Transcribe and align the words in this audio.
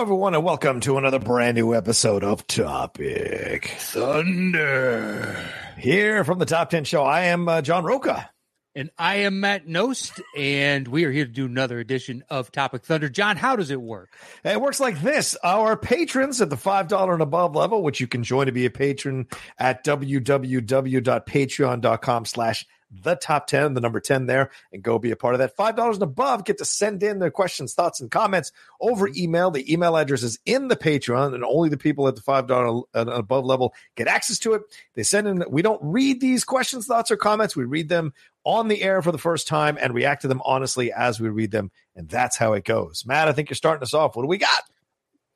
Hello, 0.00 0.06
everyone, 0.06 0.34
and 0.34 0.42
welcome 0.42 0.80
to 0.80 0.96
another 0.96 1.18
brand 1.18 1.56
new 1.56 1.74
episode 1.74 2.24
of 2.24 2.46
Topic 2.46 3.76
Thunder. 3.78 5.36
Here 5.76 6.24
from 6.24 6.38
the 6.38 6.46
Top 6.46 6.70
10 6.70 6.84
Show, 6.84 7.02
I 7.02 7.24
am 7.24 7.46
uh, 7.46 7.60
John 7.60 7.84
Roca. 7.84 8.30
And 8.74 8.88
I 8.96 9.16
am 9.16 9.40
Matt 9.40 9.66
Nost, 9.66 10.18
and 10.34 10.88
we 10.88 11.04
are 11.04 11.12
here 11.12 11.26
to 11.26 11.30
do 11.30 11.44
another 11.44 11.80
edition 11.80 12.24
of 12.30 12.50
Topic 12.50 12.82
Thunder. 12.82 13.10
John, 13.10 13.36
how 13.36 13.56
does 13.56 13.70
it 13.70 13.82
work? 13.82 14.16
It 14.42 14.58
works 14.58 14.80
like 14.80 15.02
this. 15.02 15.36
Our 15.44 15.76
patrons 15.76 16.40
at 16.40 16.48
the 16.48 16.56
$5 16.56 17.12
and 17.12 17.20
above 17.20 17.54
level, 17.54 17.82
which 17.82 18.00
you 18.00 18.06
can 18.06 18.22
join 18.22 18.46
to 18.46 18.52
be 18.52 18.64
a 18.64 18.70
patron 18.70 19.26
at 19.58 19.84
www.patreon.com 19.84 22.24
slash 22.24 22.64
the 22.90 23.14
top 23.14 23.46
10, 23.46 23.74
the 23.74 23.80
number 23.80 24.00
10 24.00 24.26
there, 24.26 24.50
and 24.72 24.82
go 24.82 24.98
be 24.98 25.10
a 25.10 25.16
part 25.16 25.34
of 25.34 25.38
that. 25.38 25.56
$5 25.56 25.94
and 25.94 26.02
above 26.02 26.44
get 26.44 26.58
to 26.58 26.64
send 26.64 27.02
in 27.02 27.18
their 27.18 27.30
questions, 27.30 27.74
thoughts, 27.74 28.00
and 28.00 28.10
comments 28.10 28.52
over 28.80 29.08
email. 29.16 29.50
The 29.50 29.72
email 29.72 29.96
address 29.96 30.22
is 30.22 30.38
in 30.44 30.68
the 30.68 30.76
Patreon, 30.76 31.34
and 31.34 31.44
only 31.44 31.68
the 31.68 31.76
people 31.76 32.08
at 32.08 32.16
the 32.16 32.22
$5 32.22 32.84
and 32.94 33.08
above 33.08 33.44
level 33.44 33.74
get 33.96 34.08
access 34.08 34.38
to 34.40 34.54
it. 34.54 34.62
They 34.94 35.02
send 35.02 35.28
in, 35.28 35.44
we 35.48 35.62
don't 35.62 35.80
read 35.82 36.20
these 36.20 36.44
questions, 36.44 36.86
thoughts, 36.86 37.10
or 37.10 37.16
comments. 37.16 37.56
We 37.56 37.64
read 37.64 37.88
them 37.88 38.12
on 38.44 38.68
the 38.68 38.82
air 38.82 39.02
for 39.02 39.12
the 39.12 39.18
first 39.18 39.46
time 39.46 39.78
and 39.80 39.94
react 39.94 40.22
to 40.22 40.28
them 40.28 40.42
honestly 40.44 40.92
as 40.92 41.20
we 41.20 41.28
read 41.28 41.50
them. 41.50 41.70
And 41.94 42.08
that's 42.08 42.36
how 42.36 42.54
it 42.54 42.64
goes. 42.64 43.04
Matt, 43.06 43.28
I 43.28 43.32
think 43.32 43.50
you're 43.50 43.54
starting 43.54 43.82
us 43.82 43.94
off. 43.94 44.16
What 44.16 44.22
do 44.22 44.28
we 44.28 44.38
got? 44.38 44.62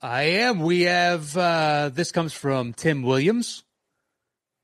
I 0.01 0.23
am. 0.23 0.61
We 0.61 0.83
have, 0.83 1.37
uh, 1.37 1.91
this 1.93 2.13
comes 2.13 2.33
from 2.33 2.73
Tim 2.73 3.03
Williams. 3.03 3.65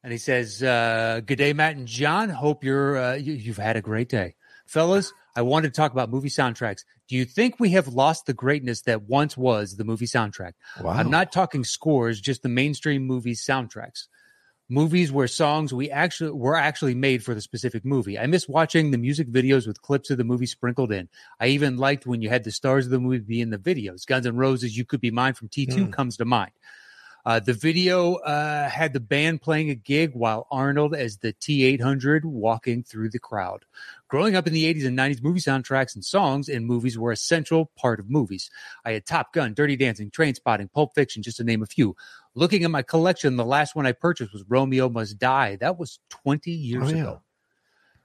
And 0.03 0.13
he 0.13 0.19
says, 0.19 0.63
uh, 0.63 1.21
"Good 1.27 1.37
day, 1.37 1.53
Matt 1.53 1.77
and 1.77 1.87
John. 1.87 2.31
Hope 2.31 2.65
you're 2.65 2.97
uh, 2.99 3.15
you, 3.15 3.35
you've 3.35 3.59
had 3.59 3.77
a 3.77 3.83
great 3.83 4.09
day, 4.09 4.35
fellas. 4.67 5.13
I 5.37 5.43
wanted 5.43 5.73
to 5.73 5.77
talk 5.81 5.93
about 5.93 6.11
movie 6.11 6.29
soundtracks. 6.29 6.85
Do 7.07 7.17
you 7.17 7.25
think 7.25 7.61
we 7.61 7.71
have 7.71 7.89
lost 7.89 8.27
the 8.27 8.33
greatness 8.35 8.83
that 8.83 9.03
once 9.03 9.37
was 9.37 9.77
the 9.77 9.85
movie 9.85 10.07
soundtrack? 10.07 10.53
Wow. 10.81 10.93
I'm 10.93 11.11
not 11.11 11.33
talking 11.33 11.65
scores, 11.65 12.21
just 12.21 12.43
the 12.43 12.49
mainstream 12.49 13.07
movie 13.07 13.35
soundtracks. 13.35 14.07
Movies 14.69 15.11
where 15.11 15.27
songs 15.27 15.75
we 15.75 15.91
actually 15.91 16.31
were 16.31 16.57
actually 16.57 16.95
made 16.95 17.25
for 17.25 17.35
the 17.35 17.41
specific 17.41 17.85
movie. 17.85 18.19
I 18.19 18.27
miss 18.27 18.49
watching 18.49 18.93
the 18.93 18.99
music 18.99 19.29
videos 19.29 19.67
with 19.67 19.83
clips 19.83 20.11
of 20.11 20.19
the 20.19 20.25
movie 20.25 20.47
sprinkled 20.47 20.93
in. 20.93 21.09
I 21.41 21.49
even 21.49 21.77
liked 21.77 22.07
when 22.07 22.23
you 22.23 22.29
had 22.29 22.45
the 22.45 22.53
stars 22.53 22.87
of 22.87 22.93
the 22.93 23.01
movie 23.01 23.19
be 23.19 23.41
in 23.41 23.51
the 23.51 23.59
videos. 23.59 24.07
Guns 24.07 24.27
N' 24.27 24.37
Roses, 24.37 24.77
"You 24.79 24.85
Could 24.85 25.01
Be 25.01 25.11
Mine" 25.11 25.35
from 25.35 25.49
T2 25.49 25.89
Mm. 25.89 25.93
comes 25.93 26.17
to 26.19 26.25
mind. 26.25 26.53
Uh, 27.27 27.39
the 27.39 27.53
video 27.53 28.15
uh, 28.15 28.69
had 28.69 28.93
the 28.93 29.01
band 29.01 29.43
playing 29.43 29.69
a 29.71 29.75
gig 29.75 30.13
while 30.15 30.47
Arnold 30.51 30.95
as 30.95 31.19
the 31.19 31.33
T 31.35 31.65
800 31.65 32.25
walking 32.25 32.83
through 32.83 33.11
the 33.11 33.19
crowd. 33.19 33.65
Growing 34.09 34.35
up 34.37 34.47
in 34.47 34.53
the 34.53 34.73
80s 34.73 34.87
and 34.87 34.99
90s, 34.99 35.23
movie 35.23 35.41
soundtracks 35.41 35.95
and 35.95 36.05
songs 36.05 36.49
in 36.49 36.65
movies 36.65 36.99
were 36.99 37.13
a 37.13 37.17
central 37.17 37.71
part 37.77 38.01
of 38.01 38.09
movies. 38.11 38.51
I 38.85 38.93
had 38.93 39.07
Top 39.07 39.33
Gun, 39.33 39.55
Dirty 39.55 39.77
Dancing, 39.77 40.11
Trainspotting, 40.11 40.73
Pulp 40.73 40.95
Fiction, 40.95 41.23
just 41.23 41.37
to 41.37 41.45
name 41.45 41.63
a 41.63 41.67
few. 41.67 41.95
Looking 42.35 42.65
at 42.65 42.71
my 42.71 42.83
collection, 42.83 43.37
the 43.37 43.45
last 43.45 43.77
one 43.77 43.87
I 43.87 43.93
purchased 43.93 44.33
was 44.33 44.45
Romeo 44.49 44.89
Must 44.89 45.19
Die. 45.19 45.57
That 45.57 45.79
was 45.79 45.99
20 46.09 46.51
years 46.51 46.91
Oh, 46.91 46.95
yeah. 46.95 47.03
ago. 47.03 47.23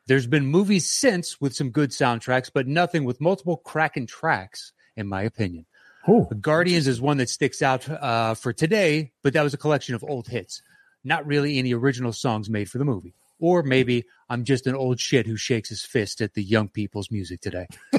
There's 0.07 0.27
been 0.27 0.45
movies 0.45 0.89
since 0.91 1.41
with 1.41 1.55
some 1.55 1.71
good 1.71 1.89
soundtracks, 1.89 2.51
but 2.53 2.67
nothing 2.67 3.05
with 3.05 3.19
multiple 3.21 3.57
cracking 3.57 4.05
tracks, 4.05 4.71
in 4.95 5.07
my 5.07 5.23
opinion. 5.23 5.65
Oh, 6.07 6.25
Guardians 6.25 6.87
is 6.87 7.01
one 7.01 7.17
that 7.17 7.29
sticks 7.29 7.61
out 7.61 7.89
uh, 7.89 8.35
for 8.35 8.53
today, 8.53 9.11
but 9.23 9.33
that 9.33 9.43
was 9.43 9.53
a 9.53 9.57
collection 9.57 9.95
of 9.95 10.03
old 10.03 10.27
hits, 10.27 10.61
not 11.03 11.25
really 11.25 11.57
any 11.57 11.73
original 11.73 12.13
songs 12.13 12.49
made 12.49 12.69
for 12.69 12.77
the 12.77 12.85
movie. 12.85 13.15
Or 13.39 13.63
maybe 13.63 14.05
I'm 14.29 14.45
just 14.45 14.65
an 14.65 14.75
old 14.75 14.99
shit 14.99 15.27
who 15.27 15.35
shakes 15.35 15.69
his 15.69 15.83
fist 15.83 16.21
at 16.21 16.35
the 16.35 16.43
young 16.43 16.69
people's 16.69 17.11
music 17.11 17.41
today. 17.41 17.67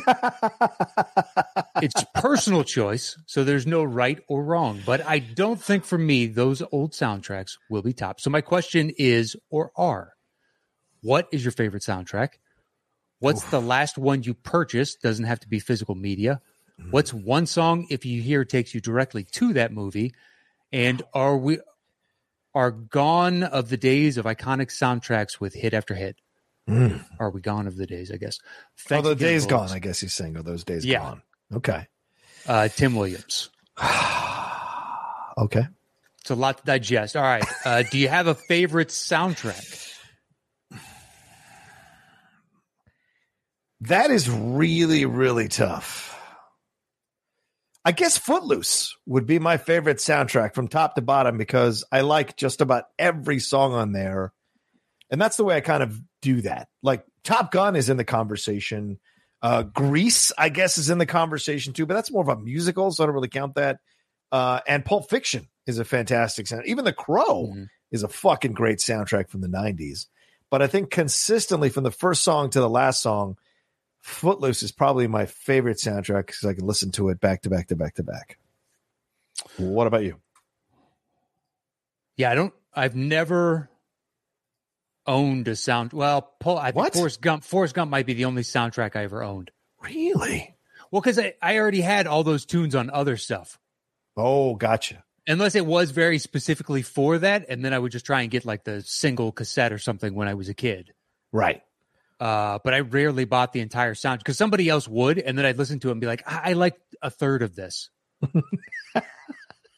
it's 1.83 2.05
personal 2.15 2.65
choice, 2.65 3.19
so 3.27 3.45
there's 3.45 3.67
no 3.67 3.85
right 3.85 4.19
or 4.29 4.43
wrong. 4.43 4.81
But 4.87 5.05
I 5.05 5.19
don't 5.19 5.61
think 5.61 5.85
for 5.85 5.99
me 5.99 6.27
those 6.27 6.63
old 6.73 6.93
soundtracks 6.93 7.59
will 7.69 7.83
be 7.83 7.93
top. 7.93 8.21
So 8.21 8.31
my 8.31 8.41
question 8.41 8.93
is, 8.97 9.37
or 9.51 9.73
are, 9.77 10.13
what 11.03 11.29
is 11.33 11.45
your 11.45 11.53
favorite 11.53 11.83
soundtrack? 11.83 12.35
What's 13.19 13.45
the 13.45 13.61
last 13.61 13.99
one 13.99 14.23
you 14.23 14.35
purchased? 14.35 15.03
Doesn't 15.03 15.25
have 15.25 15.41
to 15.41 15.49
be 15.49 15.59
physical 15.59 15.95
media. 15.95 16.41
What's 16.91 17.13
one 17.13 17.47
song 17.47 17.87
if 17.91 18.05
you 18.05 18.21
hear 18.23 18.45
takes 18.45 18.75
you 18.75 18.81
directly 18.81 19.25
to 19.33 19.55
that 19.55 19.73
movie? 19.73 20.15
And 20.73 21.03
are 21.15 21.37
we 21.37 21.59
are 22.55 22.71
gone 22.71 23.43
of 23.43 23.69
the 23.69 23.77
days 23.77 24.17
of 24.19 24.25
iconic 24.25 24.69
soundtracks 24.69 25.41
with 25.41 25.55
hit 25.55 25.75
after 25.75 25.95
hit? 25.95 26.17
Mm. 26.69 27.05
Are 27.21 27.31
we 27.31 27.41
gone 27.41 27.67
of 27.67 27.77
the 27.77 27.87
days? 27.87 28.11
I 28.11 28.17
guess. 28.17 28.39
Oh, 28.43 28.49
Thanks 28.89 29.09
the 29.09 29.15
days 29.15 29.43
folks. 29.45 29.51
gone, 29.53 29.71
I 29.71 29.79
guess 29.79 30.01
he's 30.01 30.15
saying. 30.15 30.37
Are 30.37 30.43
those 30.43 30.65
days 30.65 30.85
Yeah. 30.85 30.99
gone? 30.99 31.23
Okay. 31.55 31.87
Uh, 32.47 32.69
Tim 32.69 32.95
Williams. 32.97 33.51
okay. 35.39 35.67
It's 36.21 36.31
a 36.31 36.35
lot 36.35 36.59
to 36.59 36.65
digest. 36.65 37.17
All 37.17 37.23
right. 37.23 37.45
Uh, 37.65 37.85
do 37.91 37.99
you 37.99 38.09
have 38.09 38.27
a 38.27 38.35
favorite 38.35 38.89
soundtrack? 38.89 39.93
That 43.83 44.11
is 44.11 44.29
really, 44.29 45.05
really 45.05 45.49
tough. 45.49 46.16
I 47.87 47.93
guess 47.93 48.19
Footloose 48.19 48.97
would 49.07 49.27
be 49.27 49.39
my 49.39 49.59
favorite 49.59 49.99
soundtrack 49.99 50.57
from 50.57 50.67
top 50.67 50.97
to 50.97 51.03
bottom 51.03 51.39
because 51.39 51.85
I 51.93 52.01
like 52.01 52.37
just 52.37 52.61
about 52.61 52.85
every 52.99 53.39
song 53.39 53.75
on 53.75 53.93
there. 53.93 54.33
And 55.09 55.21
that's 55.21 55.37
the 55.37 55.45
way 55.45 55.55
I 55.57 55.61
kind 55.61 55.85
of 55.85 55.97
do 56.21 56.41
that. 56.41 56.67
Like 56.83 57.05
Top 57.23 57.53
Gun 57.53 57.77
is 57.77 57.89
in 57.89 57.97
the 57.97 58.05
conversation. 58.05 58.99
Uh, 59.41 59.63
Grease, 59.63 60.33
I 60.37 60.49
guess, 60.49 60.79
is 60.79 60.91
in 60.91 60.99
the 60.99 61.07
conversation 61.07 61.75
too, 61.75 61.87
but 61.87 61.95
that's 61.95 62.11
more 62.11 62.23
of 62.23 62.29
a 62.29 62.37
musical, 62.43 62.91
so 62.91 63.05
I 63.05 63.07
don't 63.07 63.15
really 63.15 63.29
count 63.29 63.55
that. 63.55 63.79
Uh, 64.33 64.59
and 64.67 64.85
Pulp 64.85 65.09
Fiction 65.09 65.47
is 65.69 65.79
a 65.79 65.85
fantastic 65.85 66.49
sound. 66.49 66.67
Even 66.67 66.85
The 66.85 66.93
Crow 66.93 67.53
Mhm. 67.55 67.69
is 67.93 68.03
a 68.03 68.09
fucking 68.09 68.55
great 68.55 68.79
soundtrack 68.79 69.31
from 69.31 69.43
the 69.43 69.49
90s. 69.49 70.07
But 70.51 70.61
I 70.61 70.67
think 70.67 70.91
consistently 70.91 71.69
from 71.69 71.85
the 71.85 71.93
first 71.93 72.25
song 72.25 72.51
to 72.51 72.59
the 72.59 72.69
last 72.69 73.01
song, 73.01 73.37
Footloose 74.07 74.63
is 74.63 74.71
probably 74.71 75.09
my 75.09 75.27
favorite 75.27 75.79
soundtrack 75.79 76.27
because 76.27 76.45
I 76.45 76.55
can 76.55 76.65
listen 76.65 76.93
to 76.93 77.09
it 77.09 77.19
back 77.19 77.43
to 77.43 77.51
back 77.51 77.67
to 77.67 77.77
back 77.77 77.97
to 77.97 78.05
back. 78.05 78.39
What 79.57 79.89
about 79.89 80.05
you? 80.05 80.21
Yeah, 82.17 82.31
I 82.31 82.37
don't. 82.37 82.55
I've 82.73 82.95
never 82.95 83.69
owned 85.07 85.49
a 85.49 85.57
sound. 85.57 85.93
Well, 85.93 86.23
Paul, 86.39 86.57
I 86.57 86.67
think 86.67 86.77
What? 86.77 86.95
Forrest 86.95 87.21
Gump. 87.21 87.43
Forrest 87.43 87.75
Gump 87.75 87.91
might 87.91 88.07
be 88.07 88.15
the 88.15 88.27
only 88.27 88.43
soundtrack 88.43 88.95
I 88.95 89.03
ever 89.03 89.25
owned. 89.25 89.51
Really? 89.83 90.55
Well, 90.93 91.03
because 91.03 91.19
I, 91.19 91.35
I 91.43 91.59
already 91.59 91.81
had 91.81 92.07
all 92.07 92.23
those 92.23 92.47
tunes 92.47 92.77
on 92.77 92.91
other 92.91 93.17
stuff. 93.17 93.59
Oh, 94.17 94.55
gotcha. 94.55 95.03
Unless 95.27 95.57
it 95.57 95.67
was 95.67 95.91
very 95.91 96.19
specifically 96.21 96.83
for 96.83 97.19
that, 97.19 97.47
and 97.49 97.65
then 97.65 97.75
I 97.75 97.81
would 97.81 97.91
just 97.91 98.07
try 98.07 98.23
and 98.23 98.31
get 98.31 98.45
like 98.45 98.63
the 98.63 98.83
single 98.83 99.33
cassette 99.33 99.73
or 99.73 99.79
something 99.79 100.15
when 100.15 100.29
I 100.29 100.35
was 100.35 100.49
a 100.49 100.55
kid. 100.55 100.93
Right. 101.33 101.63
Uh, 102.19 102.59
but 102.65 102.73
I 102.73 102.81
rarely 102.81 103.25
bought 103.27 103.53
the 103.53 103.61
entire 103.61 103.95
sound 103.95 104.21
because 104.21 104.39
somebody 104.39 104.69
else 104.69 104.89
would, 104.89 105.19
and 105.19 105.37
then 105.37 105.45
I'd 105.45 105.59
listen 105.59 105.81
to 105.81 105.89
it 105.89 105.93
and 105.93 106.01
be 106.01 106.07
like, 106.07 106.23
I, 106.27 106.51
I 106.51 106.53
like 106.55 106.75
a 107.03 107.11
third 107.11 107.43
of 107.43 107.55
this. 107.55 107.91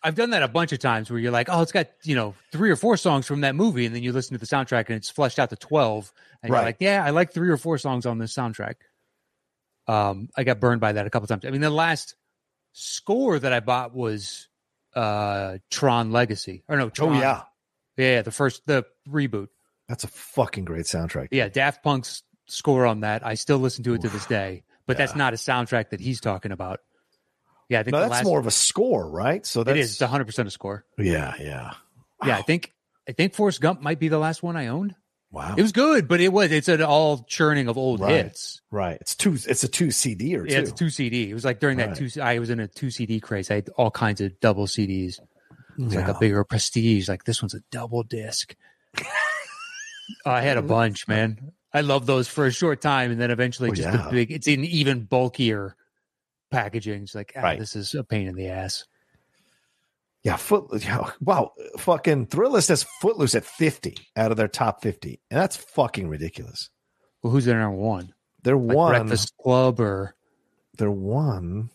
I've 0.00 0.14
done 0.14 0.30
that 0.30 0.44
a 0.44 0.48
bunch 0.48 0.72
of 0.72 0.78
times 0.78 1.10
where 1.10 1.18
you're 1.18 1.32
like, 1.32 1.48
oh, 1.50 1.60
it's 1.60 1.72
got 1.72 1.88
you 2.04 2.14
know 2.14 2.34
three 2.52 2.70
or 2.70 2.76
four 2.76 2.96
songs 2.96 3.26
from 3.26 3.40
that 3.40 3.56
movie, 3.56 3.84
and 3.84 3.94
then 3.94 4.02
you 4.04 4.12
listen 4.12 4.34
to 4.34 4.38
the 4.38 4.46
soundtrack 4.46 4.86
and 4.86 4.96
it's 4.96 5.10
fleshed 5.10 5.40
out 5.40 5.50
to 5.50 5.56
twelve, 5.56 6.12
and 6.42 6.52
Right. 6.52 6.58
you're 6.60 6.66
like, 6.66 6.76
yeah, 6.78 7.04
I 7.04 7.10
like 7.10 7.32
three 7.32 7.48
or 7.50 7.56
four 7.56 7.78
songs 7.78 8.06
on 8.06 8.18
this 8.18 8.32
soundtrack. 8.32 8.74
Um, 9.88 10.28
I 10.36 10.44
got 10.44 10.60
burned 10.60 10.80
by 10.80 10.92
that 10.92 11.06
a 11.06 11.10
couple 11.10 11.26
times. 11.26 11.44
I 11.44 11.50
mean, 11.50 11.62
the 11.62 11.70
last 11.70 12.14
score 12.72 13.38
that 13.38 13.52
I 13.52 13.58
bought 13.60 13.92
was 13.92 14.48
uh 14.94 15.58
Tron 15.70 16.12
Legacy, 16.12 16.62
or 16.68 16.76
no, 16.76 16.84
Oh, 16.86 16.90
Tron, 16.90 17.14
yeah. 17.18 17.42
yeah, 17.96 18.22
the 18.22 18.30
first 18.30 18.62
the 18.66 18.84
reboot. 19.08 19.48
That's 19.88 20.04
a 20.04 20.08
fucking 20.08 20.64
great 20.64 20.84
soundtrack. 20.84 21.28
Yeah, 21.32 21.48
Daft 21.48 21.82
Punk's 21.82 22.22
score 22.48 22.86
on 22.86 23.00
that. 23.00 23.24
I 23.26 23.34
still 23.34 23.58
listen 23.58 23.84
to 23.84 23.94
it 23.94 24.02
to 24.02 24.08
this 24.08 24.26
day, 24.26 24.64
but 24.86 24.96
that's 24.96 25.14
not 25.16 25.32
a 25.32 25.36
soundtrack 25.36 25.90
that 25.90 26.00
he's 26.00 26.20
talking 26.20 26.50
about. 26.52 26.80
Yeah, 27.68 27.80
I 27.80 27.82
think 27.82 27.92
No, 27.92 28.00
that's 28.00 28.10
last, 28.10 28.24
more 28.24 28.40
of 28.40 28.46
a 28.46 28.50
score, 28.50 29.08
right? 29.08 29.44
So 29.44 29.62
that's, 29.62 29.76
it 29.76 29.80
is 29.80 30.00
100 30.00 30.24
percent 30.24 30.48
a 30.48 30.50
score. 30.50 30.84
yeah, 30.96 31.34
yeah. 31.38 31.72
Yeah, 32.24 32.36
I 32.38 32.42
think 32.42 32.72
I 33.08 33.12
think 33.12 33.34
Forrest 33.34 33.60
Gump 33.60 33.80
might 33.82 33.98
be 34.00 34.08
the 34.08 34.18
last 34.18 34.42
one 34.42 34.56
I 34.56 34.68
owned. 34.68 34.94
Wow. 35.30 35.54
It 35.58 35.60
was 35.62 35.72
good, 35.72 36.08
but 36.08 36.20
it 36.22 36.32
was 36.32 36.50
it's 36.50 36.68
an 36.68 36.80
all 36.82 37.22
churning 37.28 37.68
of 37.68 37.76
old 37.76 38.00
Right. 38.00 38.24
hits. 38.24 38.62
right. 38.70 38.96
It's 39.00 39.14
two. 39.14 39.34
It's 39.34 39.62
a 39.62 39.68
two 39.68 39.90
CD 39.90 40.34
or 40.36 40.46
two. 40.46 40.52
Yeah, 40.54 40.60
it's 40.60 40.72
two 40.72 40.88
CD. 40.88 41.30
It 41.30 41.34
was 41.34 41.44
like 41.44 41.60
during 41.60 41.76
that 41.78 41.98
Right. 42.00 42.10
two. 42.10 42.20
I 42.22 42.38
was 42.38 42.48
in 42.48 42.58
a 42.60 42.66
two 42.66 42.90
CD 42.90 43.20
craze. 43.20 43.50
I 43.50 43.56
had 43.56 43.68
all 43.76 43.90
kinds 43.90 44.22
of 44.22 44.40
double 44.40 44.66
CDs. 44.66 45.20
It's 45.78 45.94
like 45.94 46.06
Yeah. 46.06 46.16
a 46.16 46.18
bigger 46.18 46.42
prestige. 46.44 47.06
Like 47.08 47.24
this 47.24 47.42
one's 47.42 47.52
a 47.54 47.60
double 47.70 48.02
disc. 48.02 48.56
I 50.24 50.40
had 50.40 50.56
a 50.56 50.62
bunch, 50.62 51.06
man. 51.06 51.52
I 51.78 51.82
love 51.82 52.06
those 52.06 52.26
for 52.28 52.46
a 52.46 52.50
short 52.50 52.80
time, 52.80 53.10
and 53.12 53.20
then 53.20 53.30
eventually 53.30 53.70
Oh, 53.70 53.74
just 53.74 53.88
yeah. 53.88 54.08
big. 54.10 54.32
It's 54.32 54.48
in 54.48 54.64
even 54.64 55.04
bulkier 55.04 55.76
packaging. 56.50 57.02
It's 57.04 57.14
like 57.14 57.32
ah, 57.36 57.40
Right. 57.40 57.58
this 57.58 57.76
is 57.76 57.94
a 57.94 58.02
pain 58.02 58.26
in 58.26 58.34
the 58.34 58.48
ass. 58.48 58.84
Yeah, 60.24 60.36
foot. 60.36 60.82
yeah, 60.82 61.10
Wow, 61.20 61.52
fucking 61.78 62.26
Thrillist 62.26 62.68
has 62.68 62.82
Footloose 63.00 63.36
at 63.36 63.44
fifty 63.44 63.96
out 64.16 64.30
of 64.32 64.36
their 64.36 64.48
top 64.48 64.82
fifty, 64.82 65.20
and 65.30 65.40
that's 65.40 65.56
fucking 65.56 66.08
ridiculous. 66.08 66.68
Well, 67.22 67.32
who's 67.32 67.44
their 67.44 67.58
number 67.60 67.76
one? 67.78 68.12
Their 68.42 68.56
Like 68.56 68.76
one, 68.76 68.90
Breakfast 68.92 69.32
Club 69.40 69.78
or 69.80 70.14
their 70.76 70.90
one 70.90 71.70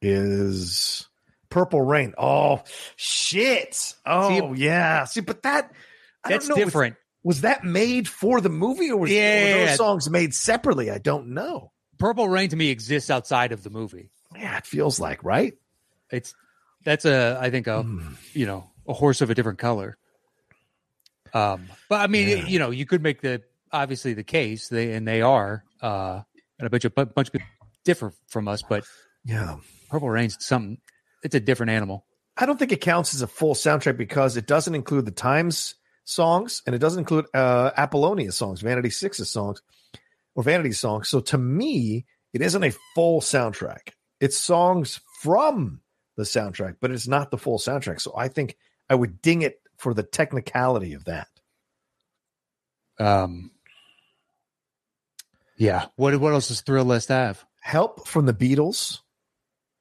is 0.00 1.08
Purple 1.50 1.82
Rain. 1.82 2.14
Oh 2.18 2.62
shit! 2.96 3.94
Oh 4.06 4.54
yeah. 4.54 5.04
See, 5.04 5.20
but 5.20 5.42
that 5.42 5.70
I 6.24 6.30
that's 6.30 6.48
don't 6.48 6.58
know, 6.58 6.90
was- 7.24 7.42
that 7.42 7.64
made 7.64 8.08
for 8.08 8.40
the 8.40 8.48
movie, 8.48 8.90
or 8.90 8.96
was 8.98 9.10
Yeah, 9.10 9.60
were 9.60 9.66
those 9.66 9.76
songs 9.76 10.10
made 10.10 10.34
separately? 10.34 10.90
I 10.90 10.98
don't 10.98 11.28
know. 11.28 11.72
Purple 11.98 12.28
Rain 12.28 12.48
to 12.50 12.56
me 12.56 12.70
exists 12.70 13.10
outside 13.10 13.52
of 13.52 13.62
the 13.62 13.70
movie. 13.70 14.10
Yeah, 14.36 14.56
it 14.58 14.66
feels 14.66 14.98
like 14.98 15.22
right. 15.22 15.54
It's 16.10 16.34
that's 16.84 17.04
a 17.04 17.38
I 17.40 17.50
think 17.50 17.66
a 17.68 17.82
Hmm. 17.82 18.14
you 18.32 18.46
know 18.46 18.70
a 18.88 18.92
horse 18.92 19.20
of 19.20 19.30
a 19.30 19.34
different 19.34 19.58
color. 19.58 19.96
Um, 21.34 21.68
but 21.88 22.00
I 22.00 22.06
mean, 22.08 22.28
Yeah. 22.28 22.46
you 22.46 22.58
know, 22.58 22.70
you 22.70 22.84
could 22.86 23.02
make 23.02 23.20
the 23.22 23.42
obviously 23.70 24.12
the 24.14 24.24
case 24.24 24.68
they 24.68 24.92
and 24.92 25.06
they 25.08 25.22
are, 25.22 25.64
uh, 25.80 26.22
and 26.58 26.66
I 26.66 26.68
bet 26.68 26.84
you 26.84 26.90
a 26.94 27.06
bunch 27.06 27.28
of 27.28 27.32
people 27.32 27.48
differ 27.84 28.12
from 28.28 28.48
us, 28.48 28.62
but 28.68 28.84
Yeah. 29.24 29.56
Purple 29.88 30.10
Rain's 30.10 30.36
something. 30.44 30.78
It's 31.22 31.34
a 31.34 31.40
different 31.40 31.70
animal. 31.70 32.04
I 32.36 32.46
don't 32.46 32.58
think 32.58 32.72
it 32.72 32.80
counts 32.80 33.14
as 33.14 33.22
a 33.22 33.26
full 33.26 33.54
soundtrack 33.54 33.96
because 33.96 34.36
it 34.36 34.46
doesn't 34.46 34.74
include 34.74 35.04
the 35.04 35.10
Times 35.12 35.74
songs 36.04 36.62
and 36.66 36.74
it 36.74 36.78
doesn't 36.78 37.00
include 37.00 37.26
uh, 37.34 37.70
Apollonia 37.76 38.32
songs, 38.32 38.60
Vanity 38.60 38.90
Six's 38.90 39.30
songs, 39.30 39.62
or 40.34 40.42
Vanity 40.42 40.72
songs. 40.72 41.08
So 41.08 41.20
to 41.20 41.38
me, 41.38 42.06
it 42.32 42.40
isn't 42.42 42.62
a 42.64 42.72
full 42.94 43.20
soundtrack. 43.20 43.90
It's 44.20 44.38
songs 44.38 45.00
from 45.20 45.80
the 46.16 46.22
soundtrack, 46.24 46.76
but 46.80 46.90
it's 46.90 47.08
not 47.08 47.30
the 47.30 47.38
full 47.38 47.58
soundtrack. 47.58 48.00
So 48.00 48.14
I 48.16 48.28
think 48.28 48.56
I 48.88 48.94
would 48.94 49.22
ding 49.22 49.42
it 49.42 49.60
for 49.78 49.94
the 49.94 50.02
technicality 50.02 50.94
of 50.94 51.04
that. 51.04 51.28
Um, 52.98 53.50
yeah. 55.56 55.86
What 55.96 56.16
what 56.20 56.32
else 56.32 56.48
does 56.48 56.62
Thrillist 56.62 57.08
have? 57.08 57.44
Help 57.60 58.06
from 58.08 58.26
the 58.26 58.34
Beatles, 58.34 58.98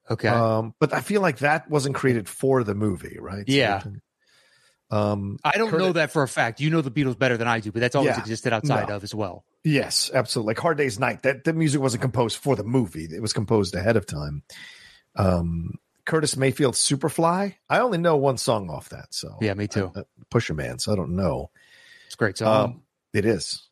Okay. 0.09 0.27
um, 0.27 0.75
but 0.79 0.94
I 0.94 1.01
feel 1.01 1.21
like 1.21 1.39
that 1.39 1.69
wasn't 1.69 1.95
created 1.95 2.29
for 2.29 2.63
the 2.63 2.75
movie, 2.75 3.18
right? 3.19 3.44
Yeah. 3.47 3.79
Think- 3.79 3.97
um, 4.92 5.38
I 5.44 5.58
don't 5.58 5.72
know 5.72 5.94
that 5.94 6.12
for 6.12 6.22
a 6.24 6.28
fact. 6.28 6.60
You 6.60 6.70
know 6.70 6.82
the 6.82 6.92
Beatles 6.92 7.18
better 7.18 7.38
than 7.38 7.48
I 7.48 7.60
do, 7.62 7.72
but 7.72 7.80
that's 7.80 7.96
always 7.96 8.16
Yeah. 8.16 8.20
existed 8.20 8.54
outside 8.54 8.90
No. 8.90 8.98
of 8.98 9.04
as 9.04 9.16
well. 9.16 9.46
Yes, 9.64 10.12
absolutely. 10.14 10.52
Like 10.52 10.60
Hard 10.60 10.78
Day's 10.78 11.00
Night, 11.00 11.24
that 11.24 11.44
the 11.46 11.54
music 11.54 11.80
wasn't 11.82 12.02
composed 12.02 12.38
for 12.38 12.56
the 12.56 12.64
movie; 12.64 13.06
it 13.06 13.22
was 13.22 13.32
composed 13.34 13.74
ahead 13.76 13.96
of 13.98 14.06
time. 14.06 14.44
Um, 15.16 15.76
Curtis 16.06 16.36
Mayfield's 16.36 16.80
Superfly. 16.80 17.56
I 17.70 17.80
only 17.80 17.98
know 18.00 18.18
one 18.18 18.38
song 18.38 18.70
off 18.70 18.90
that, 18.90 19.14
so 19.14 19.38
Yeah, 19.40 19.54
me 19.54 19.68
too. 19.68 19.92
uh, 19.96 20.04
Pusherman. 20.32 20.82
So 20.82 20.92
I 20.92 20.96
don't 20.96 21.16
know. 21.16 21.52
It's 22.08 22.16
a 22.16 22.18
great 22.18 22.38
song. 22.38 22.64
Um, 22.72 22.82
it 23.14 23.26
is. 23.26 23.68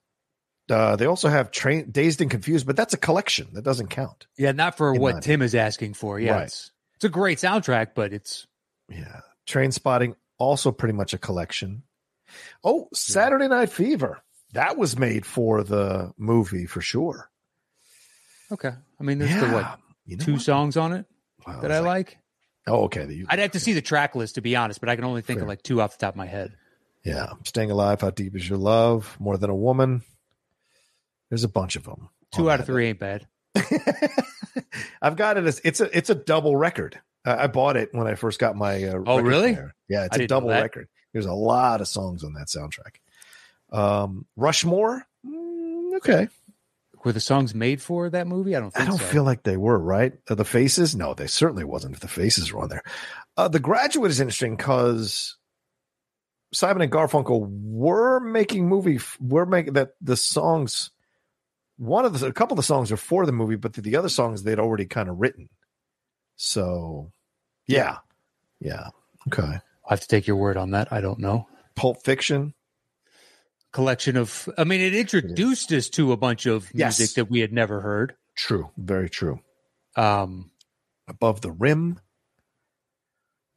Uh, 0.70 0.96
they 0.96 1.06
also 1.08 1.30
have 1.30 1.50
Train 1.50 1.90
Dazed 1.90 2.22
and 2.22 2.30
Confused, 2.30 2.68
but 2.68 2.76
that's 2.76 2.94
a 2.94 2.98
collection 2.98 3.48
that 3.54 3.64
doesn't 3.64 3.88
count. 3.88 4.28
yeah, 4.38 4.52
not 4.52 4.78
for 4.78 4.94
what 4.94 5.16
my 5.16 5.20
Tim 5.22 5.42
is 5.42 5.56
asking 5.56 5.96
for. 5.96 6.20
Yeah, 6.20 6.34
Right. 6.34 6.44
it's, 6.44 6.72
it's 6.96 7.06
a 7.06 7.10
great 7.10 7.40
soundtrack, 7.40 7.90
but 7.96 8.14
it's 8.14 8.46
Yeah, 8.88 9.22
Trainspotting 9.48 10.14
also 10.40 10.72
pretty 10.72 10.94
much 10.94 11.14
a 11.14 11.18
collection. 11.20 11.84
Oh, 12.64 12.88
Saturday 12.94 13.48
Night 13.48 13.70
Fever. 13.72 14.22
That 14.54 14.78
was 14.78 14.98
made 14.98 15.26
for 15.26 15.64
the 15.64 16.12
movie 16.18 16.66
for 16.66 16.82
sure. 16.82 17.30
okay. 18.52 18.72
I 19.00 19.04
mean, 19.04 19.20
there's 19.20 19.40
the 19.40 19.50
what 19.50 19.80
You 20.06 20.18
know 20.18 20.26
two 20.26 20.34
what? 20.34 20.42
songs 20.42 20.76
on 20.78 20.94
it 20.94 21.06
Wow, 21.46 21.62
that 21.62 21.72
I 21.72 21.80
like. 21.80 22.18
Oh, 22.68 22.84
okay. 22.86 23.06
the- 23.06 23.26
I'd 23.30 23.40
have 23.40 23.52
to 23.52 23.60
see 23.60 23.74
the 23.74 23.82
track 23.82 24.16
list 24.16 24.36
to 24.36 24.42
be 24.42 24.56
honest, 24.56 24.80
but 24.80 24.90
I 24.90 24.96
can 24.96 25.06
only 25.06 25.22
think 25.22 25.38
Fair. 25.40 25.44
of 25.44 25.50
like 25.50 25.62
two 25.64 25.82
off 25.82 25.98
the 25.98 26.06
top 26.06 26.14
of 26.16 26.18
my 26.18 26.26
head. 26.26 26.56
Yeah, 27.04 27.30
Staying 27.46 27.72
Alive, 27.72 28.02
How 28.02 28.10
Deep 28.10 28.36
Is 28.36 28.48
Your 28.50 28.58
Love, 28.58 29.16
More 29.20 29.38
Than 29.38 29.50
a 29.50 29.56
Woman. 29.56 30.02
There's 31.30 31.44
a 31.46 31.50
bunch 31.50 31.76
of 31.76 31.84
them. 31.86 32.10
Two 32.34 32.50
out 32.52 32.60
of 32.60 32.66
three 32.66 32.88
ain't 32.88 33.00
bad. 33.00 33.28
I've 35.02 35.16
got 35.16 35.38
it 35.38 35.46
as 35.46 35.62
it's 35.64 35.80
a 35.80 35.96
it's 35.98 36.10
a 36.10 36.16
double 36.16 36.56
record. 36.56 37.00
Uh, 37.26 37.36
I 37.40 37.48
bought 37.48 37.76
it 37.78 37.90
when 37.92 38.08
I 38.08 38.16
first 38.16 38.40
got 38.40 38.56
my. 38.56 38.84
Uh, 38.84 39.04
Oh, 39.06 39.20
really? 39.20 39.54
player. 39.54 39.76
Yeah, 39.90 40.06
it's 40.06 40.18
I 40.18 40.22
a 40.24 40.28
double 40.28 40.50
record. 40.50 40.88
There's 41.14 41.26
a 41.26 41.34
lot 41.34 41.82
of 41.82 41.88
songs 41.88 42.24
on 42.24 42.34
that 42.34 42.48
soundtrack. 42.48 42.98
Um, 43.78 44.26
Rushmore. 44.36 45.04
Mm, 45.26 45.96
okay, 45.98 46.28
Were 47.04 47.12
the 47.12 47.20
songs 47.20 47.54
made 47.54 47.82
for 47.82 48.10
that 48.10 48.26
movie? 48.28 48.56
I 48.56 48.60
don't 48.60 48.78
I 48.80 48.86
don't 48.86 48.98
so. 48.98 49.04
feel 49.06 49.24
like 49.24 49.44
they 49.44 49.58
were 49.58 49.78
right. 49.78 50.14
Uh, 50.30 50.36
the 50.36 50.46
Faces. 50.46 50.96
No, 50.96 51.14
they 51.14 51.28
certainly 51.28 51.64
wasn't. 51.64 51.96
If 51.96 52.00
the 52.02 52.08
Faces 52.08 52.52
were 52.54 52.62
on 52.62 52.70
there, 52.70 52.84
uh, 53.38 53.48
the 53.48 53.60
Graduate 53.60 54.12
is 54.12 54.20
interesting 54.20 54.56
because 54.56 55.38
Simon 56.54 56.82
and 56.82 56.92
Garfunkel 56.92 57.48
were 57.50 58.20
making 58.20 58.68
movie. 58.70 59.00
Were 59.20 59.46
making 59.46 59.74
that 59.74 59.92
the 60.02 60.16
songs. 60.18 60.92
One 61.78 62.06
of 62.06 62.20
the 62.20 62.28
a 62.28 62.34
couple 62.34 62.54
of 62.54 62.58
the 62.58 62.64
songs 62.64 62.92
are 62.92 62.98
for 62.98 63.26
the 63.26 63.32
movie, 63.32 63.56
but 63.56 63.74
the, 63.74 63.82
the 63.82 63.96
other 63.96 64.10
songs 64.10 64.44
they'd 64.44 64.60
already 64.60 64.86
kind 64.86 65.10
of 65.10 65.20
written. 65.20 65.50
So, 66.42 67.12
yeah, 67.68 67.98
yeah, 68.62 68.88
okay. 69.28 69.42
I 69.44 69.60
have 69.90 70.00
to 70.00 70.08
take 70.08 70.26
your 70.26 70.38
word 70.38 70.56
on 70.56 70.72
that. 70.72 70.88
I 70.90 71.02
don't 71.02 71.20
know. 71.20 71.50
Pulp 71.76 72.02
Fiction. 72.02 72.54
Collection 73.74 74.16
of, 74.16 74.48
I 74.58 74.64
mean, 74.64 74.80
it 74.80 74.96
introduced 74.96 75.74
us 75.74 75.90
to 75.90 76.14
a 76.14 76.18
bunch 76.18 76.46
of 76.46 76.70
Yes. 76.74 76.98
music 76.98 77.16
that 77.18 77.30
we 77.30 77.42
had 77.42 77.52
never 77.52 77.82
heard. 77.82 78.16
True, 78.38 78.72
very 78.78 79.10
true. 79.10 79.42
Um, 79.98 80.52
Above 81.10 81.42
the 81.42 81.52
Rim. 81.52 82.00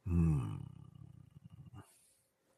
Hmm. 0.05 0.55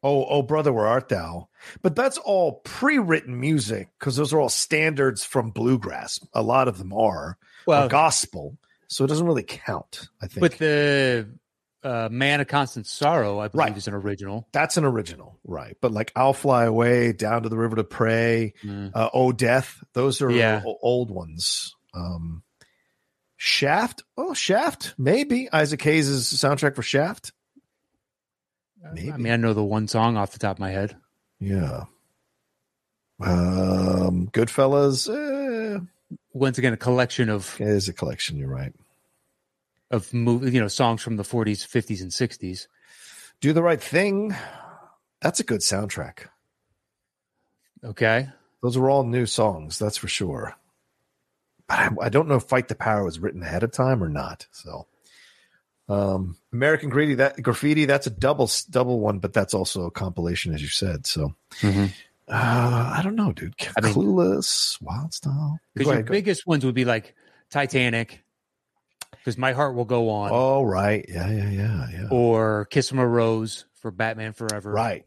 Oh, 0.01 0.25
oh, 0.25 0.41
brother, 0.41 0.73
where 0.73 0.87
art 0.87 1.09
thou? 1.09 1.49
But 1.83 1.95
that's 1.95 2.17
all 2.17 2.61
pre-written 2.63 3.39
music 3.39 3.89
because 3.99 4.15
those 4.15 4.33
are 4.33 4.39
all 4.41 4.49
standards 4.49 5.23
from 5.23 5.51
bluegrass. 5.51 6.19
A 6.33 6.41
lot 6.41 6.67
of 6.67 6.79
them 6.79 6.93
are 6.93 7.37
well, 7.67 7.87
gospel, 7.89 8.57
so 8.95 9.03
it 9.03 9.07
doesn't 9.07 9.25
really 9.27 9.43
count. 9.43 10.07
I 10.21 10.27
think, 10.27 10.39
but 10.41 10.51
the 10.57 11.27
uh, 11.83 12.07
Man 12.11 12.39
of 12.41 12.47
Constant 12.47 12.87
Sorrow, 12.87 13.39
I 13.39 13.49
believe, 13.49 13.67
Right. 13.67 13.77
is 13.77 13.87
an 13.87 13.93
original. 13.93 14.47
that's 14.53 14.77
an 14.77 14.85
original, 14.85 15.37
right? 15.43 15.75
But 15.81 15.91
like 15.91 16.11
"I'll 16.15 16.33
Fly 16.33 16.63
Away," 16.65 17.11
"Down 17.13 17.43
to 17.43 17.49
the 17.49 17.57
River 17.57 17.75
to 17.75 17.83
Pray," 17.83 18.53
Mm. 18.63 18.91
uh, 18.95 19.09
"Oh 19.13 19.31
Death," 19.31 19.83
those 19.93 20.21
are 20.21 20.31
Yeah. 20.31 20.61
old 20.65 21.11
ones. 21.11 21.75
Um, 21.93 22.41
Shaft, 23.37 24.01
oh 24.17 24.33
Shaft, 24.33 24.95
maybe 24.97 25.49
Isaac 25.51 25.81
Hayes' 25.81 26.09
soundtrack 26.33 26.75
for 26.75 26.81
Shaft. 26.83 27.33
Maybe. 28.93 29.11
I 29.11 29.17
mean, 29.17 29.33
I 29.33 29.35
know 29.35 29.53
the 29.53 29.63
one 29.63 29.87
song 29.87 30.15
off 30.15 30.31
the 30.31 30.39
top 30.39 30.55
of 30.57 30.59
my 30.59 30.69
head. 30.71 30.95
Yeah. 31.39 31.83
Um, 33.19 34.27
Goodfellas 34.31 35.09
eh, 35.09 35.79
Once 36.33 36.57
again, 36.57 36.73
a 36.73 36.77
collection 36.77 37.29
of 37.29 37.55
It 37.59 37.67
is 37.67 37.87
a 37.89 37.93
collection. 37.93 38.37
You're 38.37 38.49
right. 38.49 38.73
Of 39.91 40.13
movie, 40.13 40.51
you 40.51 40.59
know, 40.59 40.67
songs 40.67 41.01
from 41.01 41.17
the 41.17 41.23
40s, 41.23 41.65
50s, 41.67 42.01
and 42.01 42.11
60s. 42.11 42.67
Do 43.41 43.53
the 43.53 43.61
right 43.63 43.81
thing. 43.81 44.35
That's 45.21 45.39
a 45.39 45.43
good 45.43 45.61
soundtrack. 45.61 46.27
Okay, 47.83 48.29
Those 48.63 48.77
are 48.77 48.89
all 48.89 49.03
new 49.03 49.25
songs. 49.27 49.77
That's 49.77 49.97
for 49.97 50.07
sure. 50.07 50.55
But 51.67 51.79
I, 51.79 51.89
I 52.03 52.09
don't 52.09 52.27
know 52.27 52.35
if 52.35 52.43
"Fight 52.43 52.67
the 52.67 52.75
Power" 52.75 53.03
was 53.03 53.19
written 53.19 53.43
ahead 53.43 53.61
of 53.63 53.71
time 53.71 54.03
or 54.03 54.09
not. 54.09 54.47
So, 54.51 54.87
um, 55.87 56.37
American 56.51 56.89
Graffiti, 56.89 57.15
that 57.15 57.41
graffiti, 57.43 57.85
that's 57.85 58.07
a 58.07 58.11
double 58.11 58.49
double 58.71 58.99
one, 58.99 59.19
but 59.19 59.33
that's 59.33 59.53
also 59.53 59.85
a 59.85 59.91
compilation, 59.91 60.53
as 60.53 60.61
you 60.63 60.67
said. 60.67 61.05
So, 61.05 61.35
Mhm. 61.61 61.91
uh, 62.27 62.93
I 62.97 63.01
don't 63.03 63.15
know, 63.15 63.33
dude. 63.33 63.53
I 63.77 63.81
mean- 63.81 63.93
Clueless, 63.93 64.81
Wild 64.81 65.13
Style. 65.13 65.59
because 65.75 65.87
your 65.87 65.93
ahead. 65.95 66.07
biggest 66.07 66.47
ones 66.47 66.65
would 66.65 66.75
be 66.75 66.85
like 66.85 67.13
Titanic, 67.51 68.23
because 69.25 69.37
My 69.39 69.53
Heart 69.53 69.73
Will 69.75 69.85
Go 69.85 70.09
On, 70.11 70.29
Oh, 70.31 70.61
right. 70.63 71.03
Yeah, 71.09 71.27
yeah, 71.31 71.49
yeah, 71.49 71.87
yeah. 71.91 72.07
or 72.11 72.65
Kiss 72.69 72.89
from 72.89 72.99
a 72.99 73.07
Rose 73.07 73.65
for 73.81 73.89
Batman 73.89 74.33
Forever. 74.33 74.71
Right. 74.71 75.03